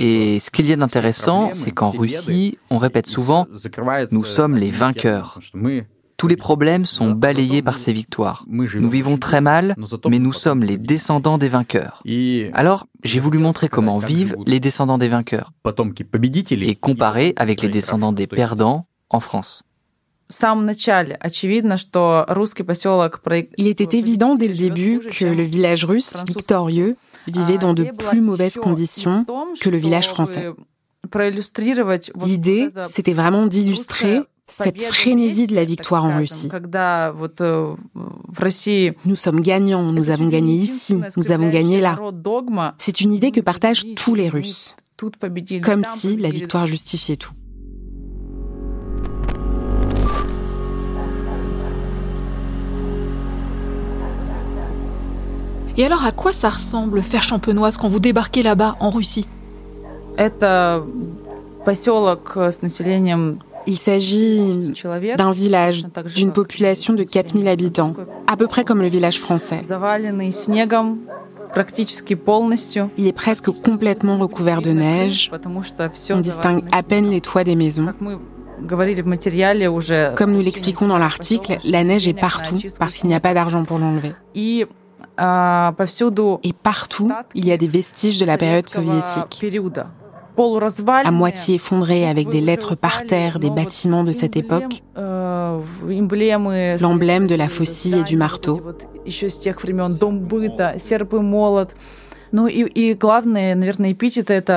Et 0.00 0.38
ce 0.38 0.50
qu'il 0.50 0.66
y 0.68 0.72
a 0.72 0.76
d'intéressant, 0.76 1.50
c'est 1.52 1.70
qu'en 1.70 1.90
Russie, 1.90 2.58
on 2.70 2.78
répète 2.78 3.06
souvent⁇ 3.06 3.46
Nous 4.10 4.24
sommes 4.24 4.56
les 4.56 4.70
vainqueurs⁇ 4.70 5.38
tous 6.18 6.26
les 6.26 6.36
problèmes 6.36 6.84
sont 6.84 7.12
balayés 7.12 7.62
par 7.62 7.78
ces 7.78 7.92
victoires. 7.92 8.44
Nous 8.48 8.90
vivons 8.90 9.18
très 9.18 9.40
mal, 9.40 9.76
mais 10.08 10.18
nous 10.18 10.32
sommes 10.32 10.64
les 10.64 10.76
descendants 10.76 11.38
des 11.38 11.48
vainqueurs. 11.48 12.02
Alors, 12.52 12.88
j'ai 13.04 13.20
voulu 13.20 13.38
montrer 13.38 13.68
comment 13.68 13.98
vivent 13.98 14.34
les 14.44 14.58
descendants 14.58 14.98
des 14.98 15.08
vainqueurs 15.08 15.52
et 15.64 16.74
comparer 16.74 17.34
avec 17.36 17.62
les 17.62 17.68
descendants 17.68 18.12
des 18.12 18.26
perdants 18.26 18.88
en 19.10 19.20
France. 19.20 19.62
Il 23.58 23.66
était 23.68 23.96
évident 23.96 24.34
dès 24.34 24.48
le 24.48 24.54
début 24.54 24.98
que 24.98 25.24
le 25.24 25.42
village 25.44 25.84
russe, 25.84 26.22
victorieux, 26.26 26.96
vivait 27.26 27.58
dans 27.58 27.74
de 27.74 27.84
plus 27.84 28.20
mauvaises 28.20 28.56
conditions 28.56 29.26
que 29.60 29.68
le 29.68 29.78
village 29.78 30.08
français. 30.08 30.50
L'idée, 32.24 32.70
c'était 32.86 33.12
vraiment 33.12 33.46
d'illustrer 33.46 34.20
cette 34.46 34.82
frénésie 34.82 35.46
de 35.46 35.54
la 35.54 35.64
victoire 35.64 36.04
en 36.04 36.18
Russie. 36.18 36.48
Nous 39.04 39.16
sommes 39.16 39.40
gagnants, 39.40 39.92
nous 39.92 40.10
avons 40.10 40.28
gagné 40.28 40.54
ici, 40.54 41.00
nous 41.16 41.32
avons 41.32 41.50
gagné 41.50 41.80
là. 41.80 41.98
C'est 42.78 43.00
une 43.00 43.12
idée 43.12 43.30
que 43.30 43.40
partagent 43.40 43.84
tous 43.94 44.14
les 44.14 44.28
Russes, 44.28 44.76
comme 45.62 45.84
si 45.84 46.16
la 46.16 46.30
victoire 46.30 46.66
justifiait 46.66 47.16
tout. 47.16 47.32
Et 55.78 55.86
alors, 55.86 56.04
à 56.04 56.10
quoi 56.10 56.32
ça 56.32 56.50
ressemble 56.50 57.02
faire 57.02 57.22
champenoise 57.22 57.76
quand 57.76 57.86
vous 57.86 58.00
débarquez 58.00 58.42
là-bas, 58.42 58.76
en 58.80 58.90
Russie? 58.90 59.28
Il 63.66 63.78
s'agit 63.78 64.72
d'un 65.16 65.30
village 65.30 65.86
d'une 66.16 66.32
population 66.32 66.94
de 66.94 67.04
4000 67.04 67.46
habitants, 67.46 67.94
à 68.26 68.36
peu 68.36 68.48
près 68.48 68.64
comme 68.64 68.82
le 68.82 68.88
village 68.88 69.20
français. 69.20 69.60
Il 72.96 73.06
est 73.06 73.12
presque 73.12 73.50
complètement 73.62 74.18
recouvert 74.18 74.62
de 74.62 74.70
neige. 74.70 75.30
On 76.10 76.18
distingue 76.18 76.64
à 76.72 76.82
peine 76.82 77.08
les 77.08 77.20
toits 77.20 77.44
des 77.44 77.54
maisons. 77.54 77.86
Comme 80.16 80.32
nous 80.32 80.40
l'expliquons 80.40 80.88
dans 80.88 80.98
l'article, 80.98 81.58
la 81.64 81.84
neige 81.84 82.08
est 82.08 82.20
partout 82.20 82.58
parce 82.80 82.96
qu'il 82.96 83.08
n'y 83.08 83.14
a 83.14 83.20
pas 83.20 83.32
d'argent 83.32 83.62
pour 83.62 83.78
l'enlever. 83.78 84.12
Et 84.34 84.66
partout, 86.52 87.10
il 87.34 87.46
y 87.46 87.52
a 87.52 87.56
des 87.56 87.68
vestiges 87.68 88.18
de 88.18 88.24
la 88.24 88.38
période 88.38 88.68
soviétique. 88.68 89.44
à 91.04 91.10
moitié 91.10 91.56
effondré 91.56 92.08
avec 92.08 92.28
des 92.28 92.40
lettres 92.40 92.76
par 92.76 93.04
terre 93.04 93.40
des 93.40 93.50
bâtiments 93.50 94.04
de 94.04 94.12
cette 94.12 94.36
époque, 94.36 94.82
l'emblème 96.80 97.26
de 97.26 97.34
la 97.34 97.48
faucille 97.48 97.98
et 97.98 98.04
du 98.04 98.16
marteau. 98.16 98.60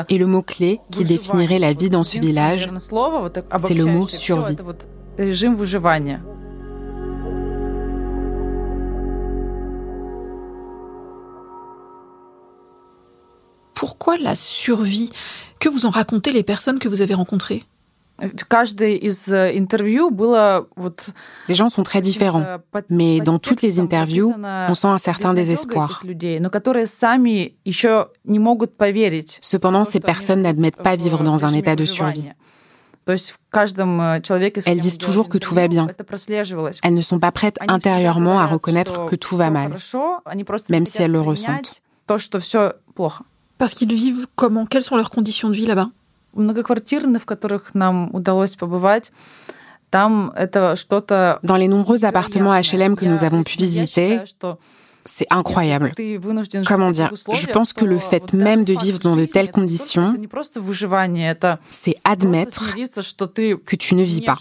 Et 0.10 0.18
le 0.18 0.26
mot-clé 0.26 0.80
qui 0.92 1.04
définirait 1.04 1.60
la 1.60 1.74
vie 1.74 1.90
dans 1.90 2.04
ce 2.04 2.20
village, 2.20 2.70
c'est 3.60 3.74
le 3.74 3.86
mot 3.86 4.08
survie. 4.08 4.56
Pourquoi 13.82 14.16
la 14.16 14.36
survie 14.36 15.10
Que 15.60 15.68
vous 15.68 15.88
en 15.88 15.90
racontez 15.90 16.32
les 16.32 16.44
personnes 16.44 16.78
que 16.78 16.88
vous 16.88 17.02
avez 17.02 17.16
rencontrées? 17.16 17.64
Les 21.48 21.56
gens 21.56 21.68
sont 21.68 21.82
très 21.82 22.00
différents, 22.00 22.46
mais 22.92 23.22
dans 23.22 23.40
toutes 23.40 23.64
les 23.64 23.80
interviews, 23.80 24.36
on 24.38 24.74
sent 24.76 24.86
un 24.86 25.00
certain 25.00 25.34
désespoir. 25.34 26.04
Cependant, 29.42 29.84
ces 29.84 30.00
personnes 30.00 30.42
n'admettent 30.44 30.84
pas 30.84 30.96
vivre 30.96 31.24
dans 31.24 31.46
un 31.46 31.54
état 31.56 31.76
de 31.76 31.86
survie. 31.86 32.30
Elles 33.08 34.80
disent 34.80 34.98
toujours 35.00 35.28
que 35.28 35.40
tout 35.40 35.56
va 35.56 35.68
bien. 35.68 35.88
Elles 36.84 36.94
ne 36.94 37.02
sont 37.02 37.20
pas 37.20 37.32
prêtes 37.32 37.58
intérieurement 37.68 38.40
à 38.40 38.46
reconnaître 38.46 39.06
que 39.06 39.16
tout 39.16 39.38
va 39.38 39.50
mal, 39.50 39.76
même 40.70 40.86
si 40.86 41.02
elles 41.02 41.12
le 41.12 41.22
ressentent. 41.22 41.82
Parce 43.62 43.76
qu'ils 43.76 43.94
vivent 43.94 44.26
comment? 44.36 44.66
Quelles 44.66 44.84
sont 44.84 44.96
leurs 44.96 45.12
conditions 45.12 45.48
de 45.48 45.54
vie 45.54 45.68
là-bas? 45.68 45.92
Dans 46.34 46.52
les 51.58 51.68
nombreux 51.68 52.04
appartements 52.04 52.60
HLM 52.60 52.96
que 52.96 53.06
nous 53.06 53.24
avons 53.24 53.44
pu 53.44 53.60
visiter, 53.60 54.18
c'est 55.06 55.28
incroyable. 55.30 55.94
Comment 56.66 56.90
dire? 56.90 57.12
Je 57.32 57.46
pense 57.46 57.74
que 57.74 57.86
le 57.86 58.00
fait 58.00 58.34
même 58.34 58.64
de 58.64 58.74
vivre 58.74 58.98
dans 58.98 59.16
de 59.16 59.26
telles 59.26 59.52
conditions, 59.52 60.16
c'est 61.70 61.98
admettre 62.04 62.76
que 63.64 63.76
tu 63.76 63.94
ne 63.94 64.02
vis 64.02 64.22
pas. 64.22 64.40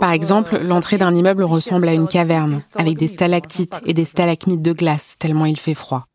Par 0.00 0.10
exemple, 0.10 0.58
l'entrée 0.60 0.98
d'un 0.98 1.14
immeuble 1.14 1.44
ressemble 1.44 1.86
à 1.86 1.92
une 1.92 2.08
caverne, 2.08 2.58
avec 2.74 2.98
des 2.98 3.06
stalactites 3.06 3.80
et 3.86 3.94
des 3.94 4.04
stalagmites 4.04 4.62
de 4.62 4.72
glace, 4.72 5.14
tellement 5.20 5.46
il 5.46 5.60
fait 5.60 5.74
froid. 5.74 6.08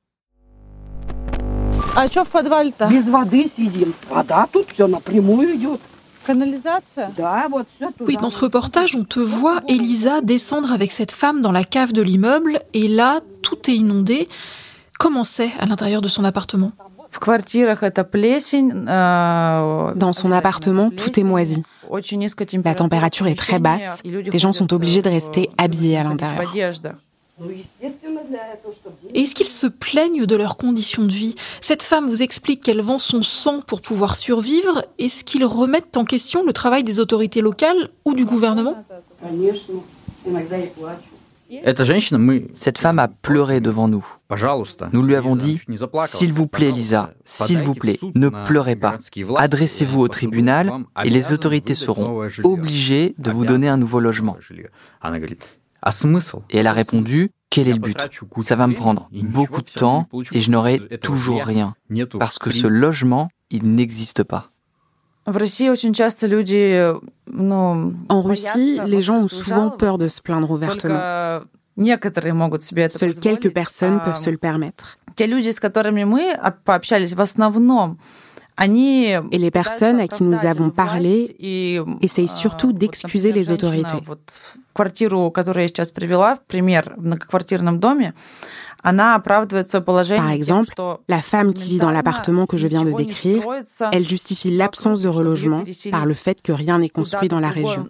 Oui, 7.99 8.15
dans 8.17 8.29
ce 8.29 8.39
reportage, 8.39 8.95
on 8.95 9.03
te 9.03 9.19
voit, 9.19 9.61
Elisa, 9.67 10.21
descendre 10.21 10.71
avec 10.71 10.91
cette 10.91 11.11
femme 11.11 11.41
dans 11.41 11.51
la 11.51 11.63
cave 11.63 11.91
de 11.93 12.01
l'immeuble, 12.01 12.61
et 12.73 12.87
là, 12.87 13.19
tout 13.41 13.57
est 13.69 13.75
inondé. 13.75 14.29
Comment 14.99 15.23
c'est 15.23 15.51
à 15.59 15.65
l'intérieur 15.65 16.01
de 16.01 16.07
son 16.07 16.23
appartement? 16.23 16.71
Dans 19.95 20.13
son 20.13 20.31
appartement, 20.31 20.91
tout 20.91 21.19
est 21.19 21.23
moisi. 21.23 21.63
La 22.63 22.75
température 22.75 23.27
est 23.27 23.35
très 23.35 23.59
basse. 23.59 24.01
Les 24.05 24.39
gens 24.39 24.53
sont 24.53 24.73
obligés 24.73 25.01
de 25.01 25.09
rester 25.09 25.49
habillés 25.57 25.97
à 25.97 26.03
l'intérieur. 26.03 26.71
Est-ce 29.13 29.35
qu'ils 29.35 29.49
se 29.49 29.67
plaignent 29.67 30.25
de 30.25 30.35
leurs 30.35 30.57
conditions 30.57 31.05
de 31.05 31.11
vie? 31.11 31.35
Cette 31.61 31.83
femme 31.83 32.07
vous 32.07 32.23
explique 32.23 32.61
qu'elle 32.63 32.81
vend 32.81 32.99
son 32.99 33.21
sang 33.23 33.61
pour 33.61 33.81
pouvoir 33.81 34.17
survivre. 34.17 34.85
Est-ce 34.97 35.23
qu'ils 35.23 35.45
remettent 35.45 35.97
en 35.97 36.05
question 36.05 36.43
le 36.45 36.53
travail 36.53 36.83
des 36.83 36.99
autorités 36.99 37.41
locales 37.41 37.89
ou 38.05 38.13
du 38.13 38.25
gouvernement? 38.25 38.83
Cette 42.53 42.77
femme 42.77 42.99
a 42.99 43.07
pleuré 43.09 43.59
devant 43.59 43.87
nous. 43.89 44.05
Nous 44.93 45.03
lui 45.03 45.15
avons 45.15 45.35
dit, 45.35 45.59
s'il 46.05 46.31
vous 46.31 46.47
plaît 46.47 46.71
Lisa, 46.71 47.11
s'il 47.25 47.61
vous 47.61 47.73
plaît, 47.73 47.99
ne 48.15 48.29
pleurez 48.29 48.77
pas. 48.77 48.97
Adressez-vous 49.35 49.99
au 49.99 50.07
tribunal 50.07 50.71
et 51.03 51.09
les 51.09 51.33
autorités 51.33 51.75
seront 51.75 52.25
obligées 52.43 53.15
de 53.17 53.31
vous 53.31 53.45
donner 53.45 53.67
un 53.67 53.77
nouveau 53.77 53.99
logement. 53.99 54.37
Et 56.49 56.57
elle 56.57 56.67
a 56.67 56.73
répondu, 56.73 57.31
quel 57.49 57.67
est 57.67 57.73
le 57.73 57.79
but? 57.79 57.97
Ça 58.41 58.55
va 58.55 58.67
me 58.67 58.75
prendre 58.75 59.09
beaucoup 59.11 59.61
de 59.61 59.69
temps 59.69 60.07
et 60.31 60.39
je 60.39 60.51
n'aurai 60.51 60.79
toujours 61.01 61.43
rien. 61.43 61.75
Parce 62.19 62.39
que 62.39 62.51
ce 62.51 62.67
logement, 62.67 63.29
il 63.49 63.75
n'existe 63.75 64.23
pas. 64.23 64.51
En 65.25 65.31
Russie, 68.21 68.79
les 68.85 69.01
gens 69.01 69.17
ont 69.17 69.27
souvent 69.27 69.69
peur 69.69 69.97
de 69.97 70.07
se 70.07 70.21
plaindre 70.21 70.51
ouvertement. 70.51 71.41
Seules 72.89 73.15
quelques 73.19 73.53
personnes 73.53 74.01
peuvent 74.03 74.17
se 74.17 74.29
le 74.29 74.37
permettre. 74.37 74.97
Et 78.63 79.37
les 79.37 79.51
personnes 79.51 79.99
à 79.99 80.07
qui 80.07 80.23
nous 80.23 80.45
avons 80.45 80.69
parlé 80.69 81.35
essayent 82.01 82.27
surtout 82.27 82.73
d'excuser 82.73 83.31
les 83.31 83.51
autorités. 83.51 83.97
Par 90.15 90.29
exemple, 90.29 90.73
la 91.07 91.21
femme 91.21 91.53
qui 91.53 91.69
vit 91.69 91.77
dans 91.77 91.91
l'appartement 91.91 92.45
que 92.45 92.57
je 92.57 92.67
viens 92.67 92.85
de 92.85 92.91
décrire, 92.91 93.43
elle 93.91 94.07
justifie 94.07 94.51
l'absence 94.51 95.01
de 95.01 95.09
relogement 95.09 95.63
par 95.91 96.05
le 96.05 96.13
fait 96.13 96.41
que 96.41 96.51
rien 96.51 96.79
n'est 96.79 96.89
construit 96.89 97.27
dans 97.27 97.39
la 97.39 97.49
région. 97.49 97.87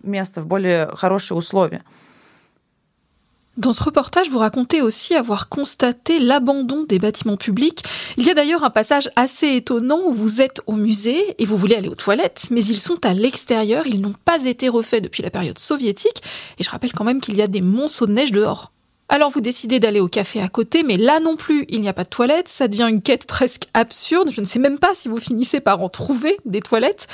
Dans 3.57 3.73
ce 3.73 3.83
reportage, 3.83 4.29
vous 4.29 4.37
racontez 4.37 4.81
aussi 4.81 5.13
avoir 5.13 5.49
constaté 5.49 6.19
l'abandon 6.19 6.85
des 6.87 6.99
bâtiments 6.99 7.35
publics. 7.35 7.83
Il 8.15 8.25
y 8.25 8.29
a 8.29 8.33
d'ailleurs 8.33 8.63
un 8.63 8.69
passage 8.69 9.09
assez 9.17 9.55
étonnant 9.55 9.99
où 10.05 10.13
vous 10.13 10.39
êtes 10.39 10.61
au 10.67 10.73
musée 10.73 11.35
et 11.37 11.45
vous 11.45 11.57
voulez 11.57 11.75
aller 11.75 11.89
aux 11.89 11.95
toilettes, 11.95 12.45
mais 12.49 12.63
ils 12.63 12.79
sont 12.79 13.05
à 13.05 13.13
l'extérieur, 13.13 13.87
ils 13.87 13.99
n'ont 13.99 14.15
pas 14.23 14.45
été 14.45 14.69
refaits 14.69 15.03
depuis 15.03 15.21
la 15.21 15.31
période 15.31 15.59
soviétique, 15.59 16.23
et 16.59 16.63
je 16.63 16.69
rappelle 16.69 16.93
quand 16.93 17.03
même 17.03 17.19
qu'il 17.19 17.35
y 17.35 17.41
a 17.41 17.47
des 17.47 17.59
monceaux 17.59 18.07
de 18.07 18.13
neige 18.13 18.31
dehors. 18.31 18.71
Alors 19.09 19.31
vous 19.31 19.41
décidez 19.41 19.81
d'aller 19.81 19.99
au 19.99 20.07
café 20.07 20.41
à 20.41 20.47
côté, 20.47 20.83
mais 20.83 20.95
là 20.95 21.19
non 21.19 21.35
plus, 21.35 21.65
il 21.67 21.81
n'y 21.81 21.89
a 21.89 21.93
pas 21.93 22.05
de 22.05 22.09
toilettes, 22.09 22.47
ça 22.47 22.69
devient 22.69 22.87
une 22.89 23.01
quête 23.01 23.27
presque 23.27 23.67
absurde, 23.73 24.31
je 24.31 24.39
ne 24.39 24.45
sais 24.45 24.59
même 24.59 24.79
pas 24.79 24.93
si 24.95 25.09
vous 25.09 25.17
finissez 25.17 25.59
par 25.59 25.81
en 25.81 25.89
trouver 25.89 26.37
des 26.45 26.61
toilettes. 26.61 27.07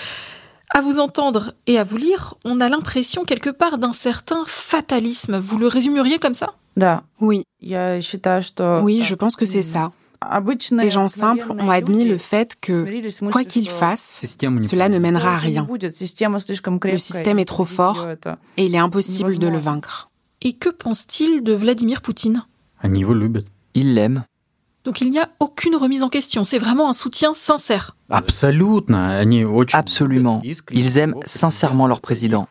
À 0.69 0.81
vous 0.81 0.99
entendre 0.99 1.53
et 1.65 1.77
à 1.79 1.83
vous 1.83 1.97
lire, 1.97 2.35
on 2.43 2.59
a 2.59 2.69
l'impression 2.69 3.23
quelque 3.23 3.49
part 3.49 3.77
d'un 3.77 3.93
certain 3.93 4.43
fatalisme. 4.45 5.39
Vous 5.39 5.57
le 5.57 5.67
résumeriez 5.67 6.19
comme 6.19 6.33
ça? 6.33 6.53
Oui. 7.21 7.43
Oui, 7.61 9.01
je 9.01 9.15
pense 9.15 9.35
que 9.35 9.45
c'est 9.45 9.63
ça. 9.63 9.91
Les 10.71 10.89
gens 10.89 11.07
simples 11.07 11.51
ont 11.51 11.69
admis 11.69 12.05
le 12.05 12.17
fait 12.17 12.57
que, 12.59 13.29
quoi 13.31 13.43
qu'ils 13.43 13.69
fassent, 13.69 14.25
cela 14.61 14.89
ne 14.89 14.99
mènera 14.99 15.35
à 15.35 15.37
rien. 15.37 15.67
Le 15.69 16.97
système 16.97 17.39
est 17.39 17.45
trop 17.45 17.65
fort 17.65 18.07
et 18.57 18.65
il 18.65 18.75
est 18.75 18.79
impossible 18.79 19.37
de 19.37 19.47
le 19.47 19.57
vaincre. 19.57 20.09
Et 20.41 20.53
que 20.53 20.69
pense-t-il 20.69 21.43
de 21.43 21.53
Vladimir 21.53 22.01
Poutine? 22.01 22.43
Il 23.73 23.93
l'aime. 23.95 24.23
Donc 24.87 25.01
il 25.01 25.09
n'y 25.09 25.19
a 25.19 25.27
aucune 25.41 25.75
remise 25.75 26.01
en 26.01 26.07
question, 26.07 26.45
c'est 26.45 26.59
vraiment 26.59 26.89
un 26.89 26.93
soutien 26.93 27.33
sincère. 27.33 27.97
Absolument. 28.09 28.81
Ils 30.71 30.97
aiment 30.97 31.15
sincèrement 31.25 31.87
leur 31.87 31.99
président. 31.99 32.47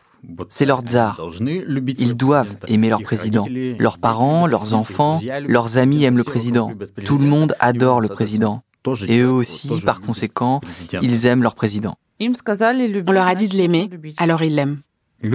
C'est 0.49 0.65
leur 0.65 0.81
tsar. 0.81 1.19
Ils 1.39 2.15
doivent 2.15 2.55
aimer 2.67 2.89
leur 2.89 3.01
président. 3.01 3.47
Leurs 3.79 3.97
parents, 3.97 4.45
leurs 4.45 4.75
enfants, 4.75 5.19
leurs 5.47 5.79
amis 5.79 6.03
aiment 6.03 6.17
le 6.17 6.23
président. 6.23 6.71
Tout 7.03 7.17
le 7.17 7.25
monde 7.25 7.55
adore 7.59 8.01
le 8.01 8.07
président. 8.07 8.61
Et 9.07 9.17
eux 9.17 9.31
aussi, 9.31 9.81
par 9.81 9.99
conséquent, 9.99 10.61
ils 11.01 11.25
aiment 11.25 11.41
leur 11.41 11.55
président. 11.55 11.97
On 12.21 13.11
leur 13.11 13.25
a 13.25 13.33
dit 13.33 13.47
de 13.47 13.55
l'aimer, 13.55 13.89
alors 14.17 14.43
ils 14.43 14.53
l'aiment. 14.53 14.81
Les 15.23 15.31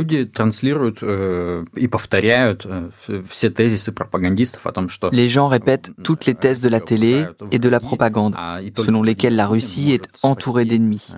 gens 5.29 5.49
répètent 5.49 5.91
toutes 6.05 6.27
les 6.27 6.35
thèses 6.35 6.61
de 6.61 6.69
la 6.69 6.81
télé 6.81 7.25
et 7.51 7.59
de 7.59 7.69
la 7.69 7.81
propagande, 7.81 8.37
selon 8.77 9.03
lesquelles 9.03 9.35
la 9.35 9.49
Russie 9.49 9.91
est 9.91 10.07
entourée 10.23 10.65
d'ennemis. 10.65 11.09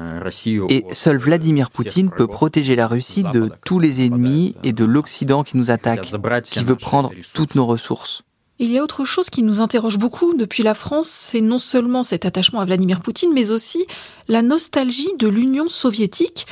Et 0.70 0.86
seul 0.92 1.18
Vladimir 1.18 1.70
Poutine 1.70 2.10
peut 2.10 2.26
protéger 2.26 2.74
la 2.74 2.86
Russie 2.86 3.24
de 3.34 3.50
tous 3.66 3.80
les 3.80 4.06
ennemis 4.06 4.54
et 4.64 4.72
de 4.72 4.86
l'Occident 4.86 5.44
qui 5.44 5.58
nous 5.58 5.70
attaque, 5.70 6.10
qui 6.44 6.64
veut 6.64 6.76
prendre 6.76 7.12
toutes 7.34 7.56
nos 7.56 7.66
ressources. 7.66 8.22
Il 8.60 8.70
y 8.70 8.78
a 8.78 8.82
autre 8.82 9.04
chose 9.04 9.30
qui 9.30 9.42
nous 9.42 9.60
interroge 9.60 9.98
beaucoup 9.98 10.32
depuis 10.32 10.62
la 10.62 10.74
France, 10.74 11.08
c'est 11.08 11.40
non 11.40 11.58
seulement 11.58 12.02
cet 12.02 12.24
attachement 12.24 12.60
à 12.60 12.64
Vladimir 12.64 13.00
Poutine, 13.00 13.32
mais 13.34 13.50
aussi 13.50 13.84
la 14.28 14.42
nostalgie 14.42 15.12
de 15.18 15.28
l'Union 15.28 15.68
soviétique. 15.68 16.46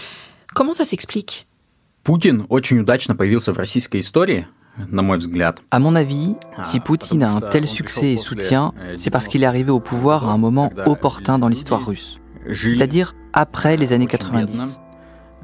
Comment 0.53 0.75
ça 0.75 0.85
s'explique? 0.85 1.47
Poutine 2.04 2.46
очень 2.48 2.80
удачно 2.80 3.16
появился 3.16 3.54
в 3.54 3.58
российской 3.58 4.00
истории, 4.00 4.48
à 5.72 5.80
mon 5.80 5.96
avis, 5.96 6.36
si 6.60 6.80
Poutine 6.80 7.24
a 7.24 7.32
un 7.32 7.42
tel 7.42 7.66
succès 7.68 8.14
et 8.14 8.18
soutien, 8.18 8.74
c'est 8.96 9.10
parce 9.10 9.28
qu'il 9.28 9.44
est 9.44 9.48
arrivé 9.48 9.72
au 9.72 9.80
pouvoir 9.80 10.30
à 10.30 10.32
un 10.32 10.38
moment 10.38 10.72
opportun 10.86 11.40
dans 11.40 11.48
l'histoire 11.48 11.86
russe, 11.86 12.20
c'est-à-dire 12.54 13.16
après 13.34 13.78
les 13.78 13.94
années 13.94 14.08
90. 14.08 14.82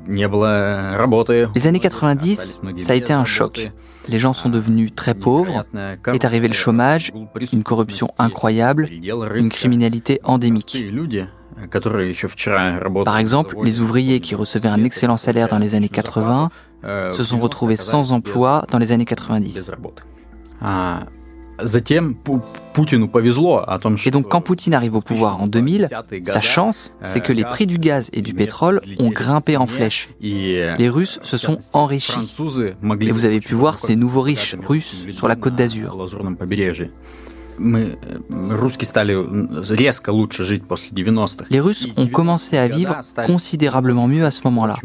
Les 0.08 1.68
années 1.68 1.80
90, 1.80 2.60
ça 2.78 2.94
a 2.94 2.96
été 2.96 3.14
un 3.14 3.26
choc. 3.26 3.72
Les 4.10 4.20
gens 4.20 4.34
sont 4.34 4.50
devenus 4.50 4.94
très 4.94 5.14
pauvres, 5.14 5.66
est 6.08 6.26
arrivé 6.26 6.48
le 6.48 6.54
chômage, 6.54 7.12
une 7.54 7.64
corruption 7.64 8.10
incroyable, 8.20 8.90
une 9.34 9.50
criminalité 9.50 10.20
endémique. 10.24 10.86
Par 13.05 13.19
exemple, 13.19 13.57
les 13.63 13.81
ouvriers 13.81 14.21
qui 14.21 14.35
recevaient 14.35 14.69
un 14.69 14.85
excellent 14.85 15.17
salaire 15.17 15.49
dans 15.49 15.59
les 15.59 15.75
années 15.75 15.89
80 15.89 16.51
se 17.11 17.25
sont 17.25 17.39
retrouvés 17.39 17.77
sans 17.77 18.13
emploi 18.13 18.65
dans 18.71 18.79
les 18.79 18.93
années 18.93 19.05
90. 19.05 19.73
Et 24.05 24.11
donc 24.11 24.29
quand 24.29 24.41
Poutine 24.41 24.75
arrive 24.75 24.95
au 24.95 25.01
pouvoir 25.01 25.41
en 25.43 25.47
2000, 25.49 25.89
sa 26.25 26.41
chance, 26.41 26.93
c'est 27.03 27.21
que 27.21 27.33
les 27.33 27.45
prix 27.45 27.67
du 27.67 27.79
gaz 27.79 28.11
et 28.13 28.23
du 28.23 28.35
pétrole 28.35 28.81
ont 28.99 29.11
grimpé 29.11 29.57
en 29.57 29.67
flèche. 29.67 30.09
Les 30.21 30.89
Russes 30.89 31.19
se 31.23 31.37
sont 31.37 31.59
enrichis. 31.73 32.35
Et 33.01 33.11
vous 33.11 33.25
avez 33.25 33.41
pu 33.41 33.55
voir 33.55 33.79
ces 33.79 33.97
nouveaux 33.97 34.23
riches 34.23 34.57
russes 34.67 35.07
sur 35.11 35.29
la 35.29 35.37
côte 35.37 35.57
d'Azur. 35.57 35.97
Les 41.51 41.61
Russes 41.61 41.89
ont 41.97 42.07
commencé 42.07 42.57
à 42.57 42.69
vivre 42.69 43.01
considérablement 43.27 44.09
mieux 44.09 44.25
à 44.25 44.31
ce 44.31 44.43
moment-là. 44.45 44.77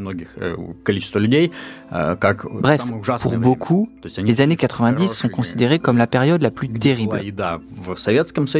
Bref, 2.62 2.81
pour 3.21 3.38
beaucoup, 3.38 3.89
les 4.17 4.41
années 4.41 4.55
90 4.55 5.07
sont 5.07 5.29
considérées 5.29 5.79
comme 5.79 5.97
la 5.97 6.07
période 6.07 6.41
la 6.41 6.51
plus 6.51 6.69
terrible. 6.69 7.21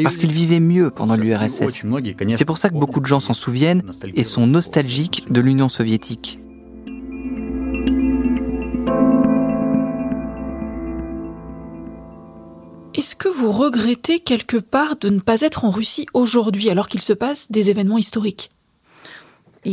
Parce 0.04 0.18
qu'ils 0.18 0.32
vivaient 0.32 0.60
mieux 0.60 0.90
pendant 0.90 1.16
l'URSS. 1.16 1.86
C'est 2.32 2.46
pour 2.46 2.58
ça 2.58 2.70
que 2.70 2.76
beaucoup 2.76 3.00
de 3.00 3.06
gens 3.06 3.20
s'en 3.20 3.34
souviennent 3.34 3.84
et 4.16 4.24
sont 4.24 4.48
nostalgiques 4.48 5.26
de 5.30 5.42
l'Union 5.42 5.70
soviétique. 5.70 6.40
Est-ce 13.04 13.18
que 13.18 13.28
vous 13.28 13.52
regrettez 13.52 14.22
quelque 14.22 14.56
part 14.56 14.96
de 14.96 15.10
ne 15.10 15.20
pas 15.20 15.42
être 15.42 15.66
en 15.66 15.72
Russie 15.72 16.06
aujourd'hui 16.14 16.70
alors 16.70 16.88
qu'il 16.88 17.02
se 17.02 17.12
passe 17.12 17.52
des 17.52 17.70
événements 17.70 17.98
historiques? 17.98 18.50
Je 19.66 19.72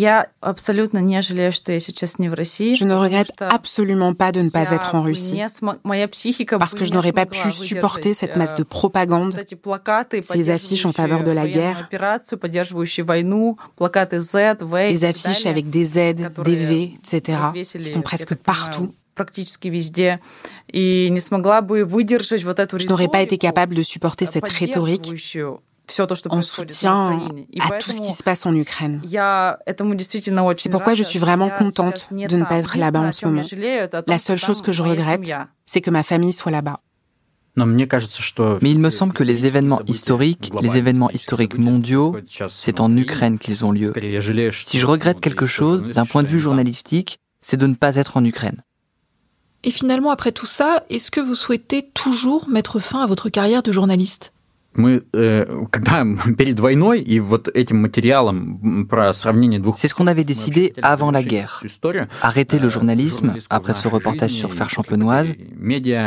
ne 2.85 2.93
regrette 2.93 3.31
absolument 3.39 4.15
pas 4.15 4.33
de 4.33 4.41
ne 4.41 4.51
pas 4.51 4.73
être 4.73 4.97
en 4.97 5.03
Russie, 5.03 5.41
parce 6.59 6.75
que 6.75 6.85
je 6.85 6.93
n'aurais 6.93 7.13
pas 7.13 7.27
pu 7.27 7.53
supporter 7.53 8.15
cette 8.15 8.35
masse 8.35 8.57
de 8.57 8.65
propagande, 8.65 9.41
ces 10.23 10.51
affiches 10.51 10.87
en 10.87 10.93
faveur 10.93 11.23
de 11.23 11.31
la 11.31 11.47
guerre, 11.47 11.89
les 14.73 15.05
affiches 15.05 15.47
avec 15.47 15.71
des 15.71 15.85
Z, 15.85 15.95
des 16.45 16.57
V, 16.57 16.95
etc., 16.97 17.39
qui 17.55 17.85
sont 17.85 18.03
presque 18.03 18.35
partout. 18.35 18.93
Je 22.79 22.89
n'aurais 22.89 23.09
pas 23.09 23.23
été 23.23 23.39
capable 23.39 23.75
de 23.75 23.83
supporter 23.83 24.27
cette 24.27 24.49
rhétorique 24.49 25.13
en 26.29 26.43
soutien 26.43 27.29
à 27.61 27.79
tout 27.79 27.91
ce 27.91 28.01
qui 28.01 28.13
se 28.13 28.23
passe 28.23 28.47
en 28.47 28.55
Ukraine. 28.55 29.03
C'est 30.57 30.71
pourquoi 30.71 30.95
je 30.95 31.03
suis 31.03 31.19
vraiment 31.19 31.51
contente 31.51 32.09
de 32.13 32.37
ne 32.37 32.45
pas 32.45 32.59
être 32.59 32.79
là-bas 32.79 33.01
en 33.01 33.13
ce 33.13 33.27
moment. 33.27 33.43
La 34.07 34.19
seule 34.19 34.39
chose 34.39 34.63
que 34.63 34.73
je 34.73 34.83
regrette, 34.83 35.31
c'est 35.67 35.81
que 35.81 35.91
ma 35.91 36.03
famille 36.03 36.33
soit 36.33 36.53
là-bas. 36.53 36.81
Mais 37.57 38.71
il 38.71 38.79
me 38.79 38.91
semble 38.91 39.13
que 39.13 39.25
les 39.25 39.47
événements 39.47 39.81
historiques, 39.87 40.53
les 40.63 40.77
événements 40.77 41.11
historiques 41.11 41.59
mondiaux, 41.59 42.17
c'est 42.49 42.81
en 42.81 42.97
Ukraine 42.97 43.39
qu'ils 43.39 43.65
ont 43.65 43.73
lieu. 43.73 43.93
Si 44.53 44.79
je 44.79 44.87
regrette 44.87 45.21
quelque 45.21 45.47
chose 45.47 45.83
d'un 45.83 46.07
point 46.07 46.23
de 46.23 46.29
vue 46.29 46.41
journalistique, 46.41 47.19
c'est 47.41 47.57
de 47.57 47.67
ne 47.67 47.75
pas 47.75 47.97
être 47.97 48.17
en 48.17 48.25
Ukraine. 48.25 48.63
Et 49.63 49.71
finalement, 49.71 50.11
après 50.11 50.33
tout 50.33 50.47
ça, 50.47 50.85
est-ce 50.89 51.11
que 51.11 51.21
vous 51.21 51.35
souhaitez 51.35 51.83
toujours 51.83 52.49
mettre 52.49 52.81
fin 52.81 53.03
à 53.03 53.07
votre 53.07 53.29
carrière 53.29 53.63
de 53.63 53.73
journaliste? 53.73 54.33
C'est 59.75 59.89
ce 59.89 59.95
qu'on 59.95 60.07
avait 60.07 60.25
décidé 60.25 60.73
avant 60.83 61.11
la 61.11 61.23
guerre. 61.23 61.63
Arrêter 62.23 62.59
le 62.59 62.69
journalisme 62.69 63.35
après 63.51 63.75
ce 63.75 63.89
reportage 63.89 64.31
sur 64.31 64.55
Faire 64.55 64.71
Champenoise 64.71 65.35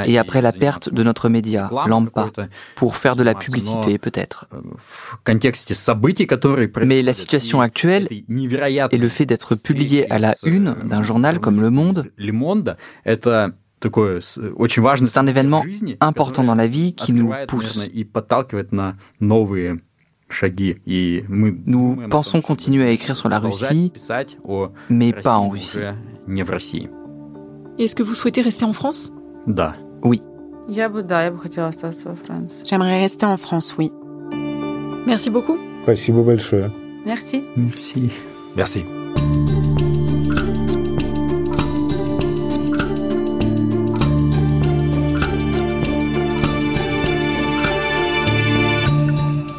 et 0.05 0.17
après 0.17 0.41
la 0.41 0.51
perte 0.51 0.93
de 0.93 1.03
notre 1.03 1.29
média, 1.29 1.69
Lampa, 1.87 2.29
pour 2.75 2.95
faire 2.95 3.15
de 3.15 3.23
la 3.23 3.35
publicité 3.35 3.97
peut-être. 3.97 4.47
Mais 6.85 7.01
la 7.01 7.13
situation 7.13 7.61
actuelle 7.61 8.07
et 8.09 8.97
le 8.97 9.09
fait 9.09 9.25
d'être 9.25 9.55
publié 9.55 10.09
à 10.11 10.19
la 10.19 10.35
une 10.43 10.75
d'un 10.85 11.01
journal 11.01 11.39
comme 11.39 11.59
Le 11.59 11.69
Monde, 11.69 12.09
c'est 15.05 15.17
un 15.17 15.27
événement 15.27 15.63
important 15.99 16.43
dans 16.43 16.55
la 16.55 16.67
vie 16.67 16.93
qui 16.93 17.13
nous 17.13 17.33
pousse. 17.47 17.79
Nous 21.65 21.97
pensons 22.09 22.41
continuer 22.41 22.87
à 22.87 22.91
écrire 22.91 23.15
sur 23.17 23.29
la 23.29 23.39
Russie, 23.39 23.91
mais 24.89 25.13
pas 25.13 25.37
en 25.37 25.49
Russie. 25.49 25.79
Est-ce 27.79 27.95
que 27.95 28.03
vous 28.03 28.13
souhaitez 28.15 28.41
rester 28.41 28.65
en 28.65 28.73
France? 28.73 29.11
Oui. 30.03 30.21
J'aimerais 32.65 32.99
rester 33.01 33.25
en 33.25 33.37
France, 33.37 33.75
oui. 33.77 33.91
Merci 35.05 35.29
beaucoup. 35.29 35.57
Merci. 37.05 37.43
Merci. 37.57 38.09
Merci. 38.55 38.85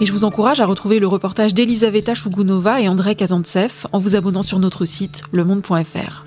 Et 0.05 0.07
je 0.07 0.13
vous 0.13 0.27
encourage 0.27 0.61
à 0.61 0.67
retrouver 0.67 0.99
le 0.99 1.07
reportage 1.07 1.55
d'Elisaveta 1.55 2.13
Shugunova 2.13 2.79
et 2.83 2.91
André 2.91 3.15
Kazantsev 3.15 3.87
en 3.91 3.99
vous 3.99 4.17
abonnant 4.17 4.43
sur 4.43 4.59
notre 4.59 4.85
site 4.85 5.23
lemonde.fr. 5.33 6.27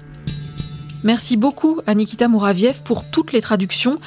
Merci 1.04 1.38
beaucoup 1.38 1.80
à 1.86 1.94
Nikita 1.94 2.28
Mouraviev 2.28 2.82
pour 2.82 3.08
toutes 3.08 3.34
les 3.34 3.40
traductions, 3.40 4.00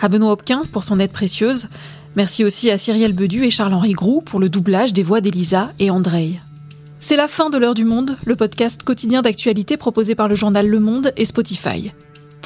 à 0.00 0.08
Benoît 0.08 0.32
Hopquin 0.32 0.62
pour 0.72 0.82
son 0.82 0.98
aide 0.98 1.12
précieuse. 1.12 1.68
Merci 2.16 2.42
aussi 2.42 2.70
à 2.70 2.78
Cyrielle 2.78 3.12
Bedu 3.12 3.44
et 3.44 3.50
Charles-Henri 3.50 3.92
Groux 3.92 4.22
pour 4.22 4.40
le 4.40 4.48
doublage 4.48 4.94
des 4.94 5.02
voix 5.02 5.20
d'Elisa 5.20 5.72
et 5.78 5.90
André. 5.90 6.40
C'est 6.98 7.16
la 7.16 7.28
fin 7.28 7.50
de 7.50 7.58
l'heure 7.58 7.74
du 7.74 7.84
monde, 7.84 8.16
le 8.24 8.34
podcast 8.34 8.82
quotidien 8.82 9.20
d'actualité 9.20 9.76
proposé 9.76 10.14
par 10.14 10.28
le 10.28 10.36
journal 10.36 10.66
Le 10.66 10.80
Monde 10.80 11.12
et 11.18 11.26
Spotify. 11.26 11.92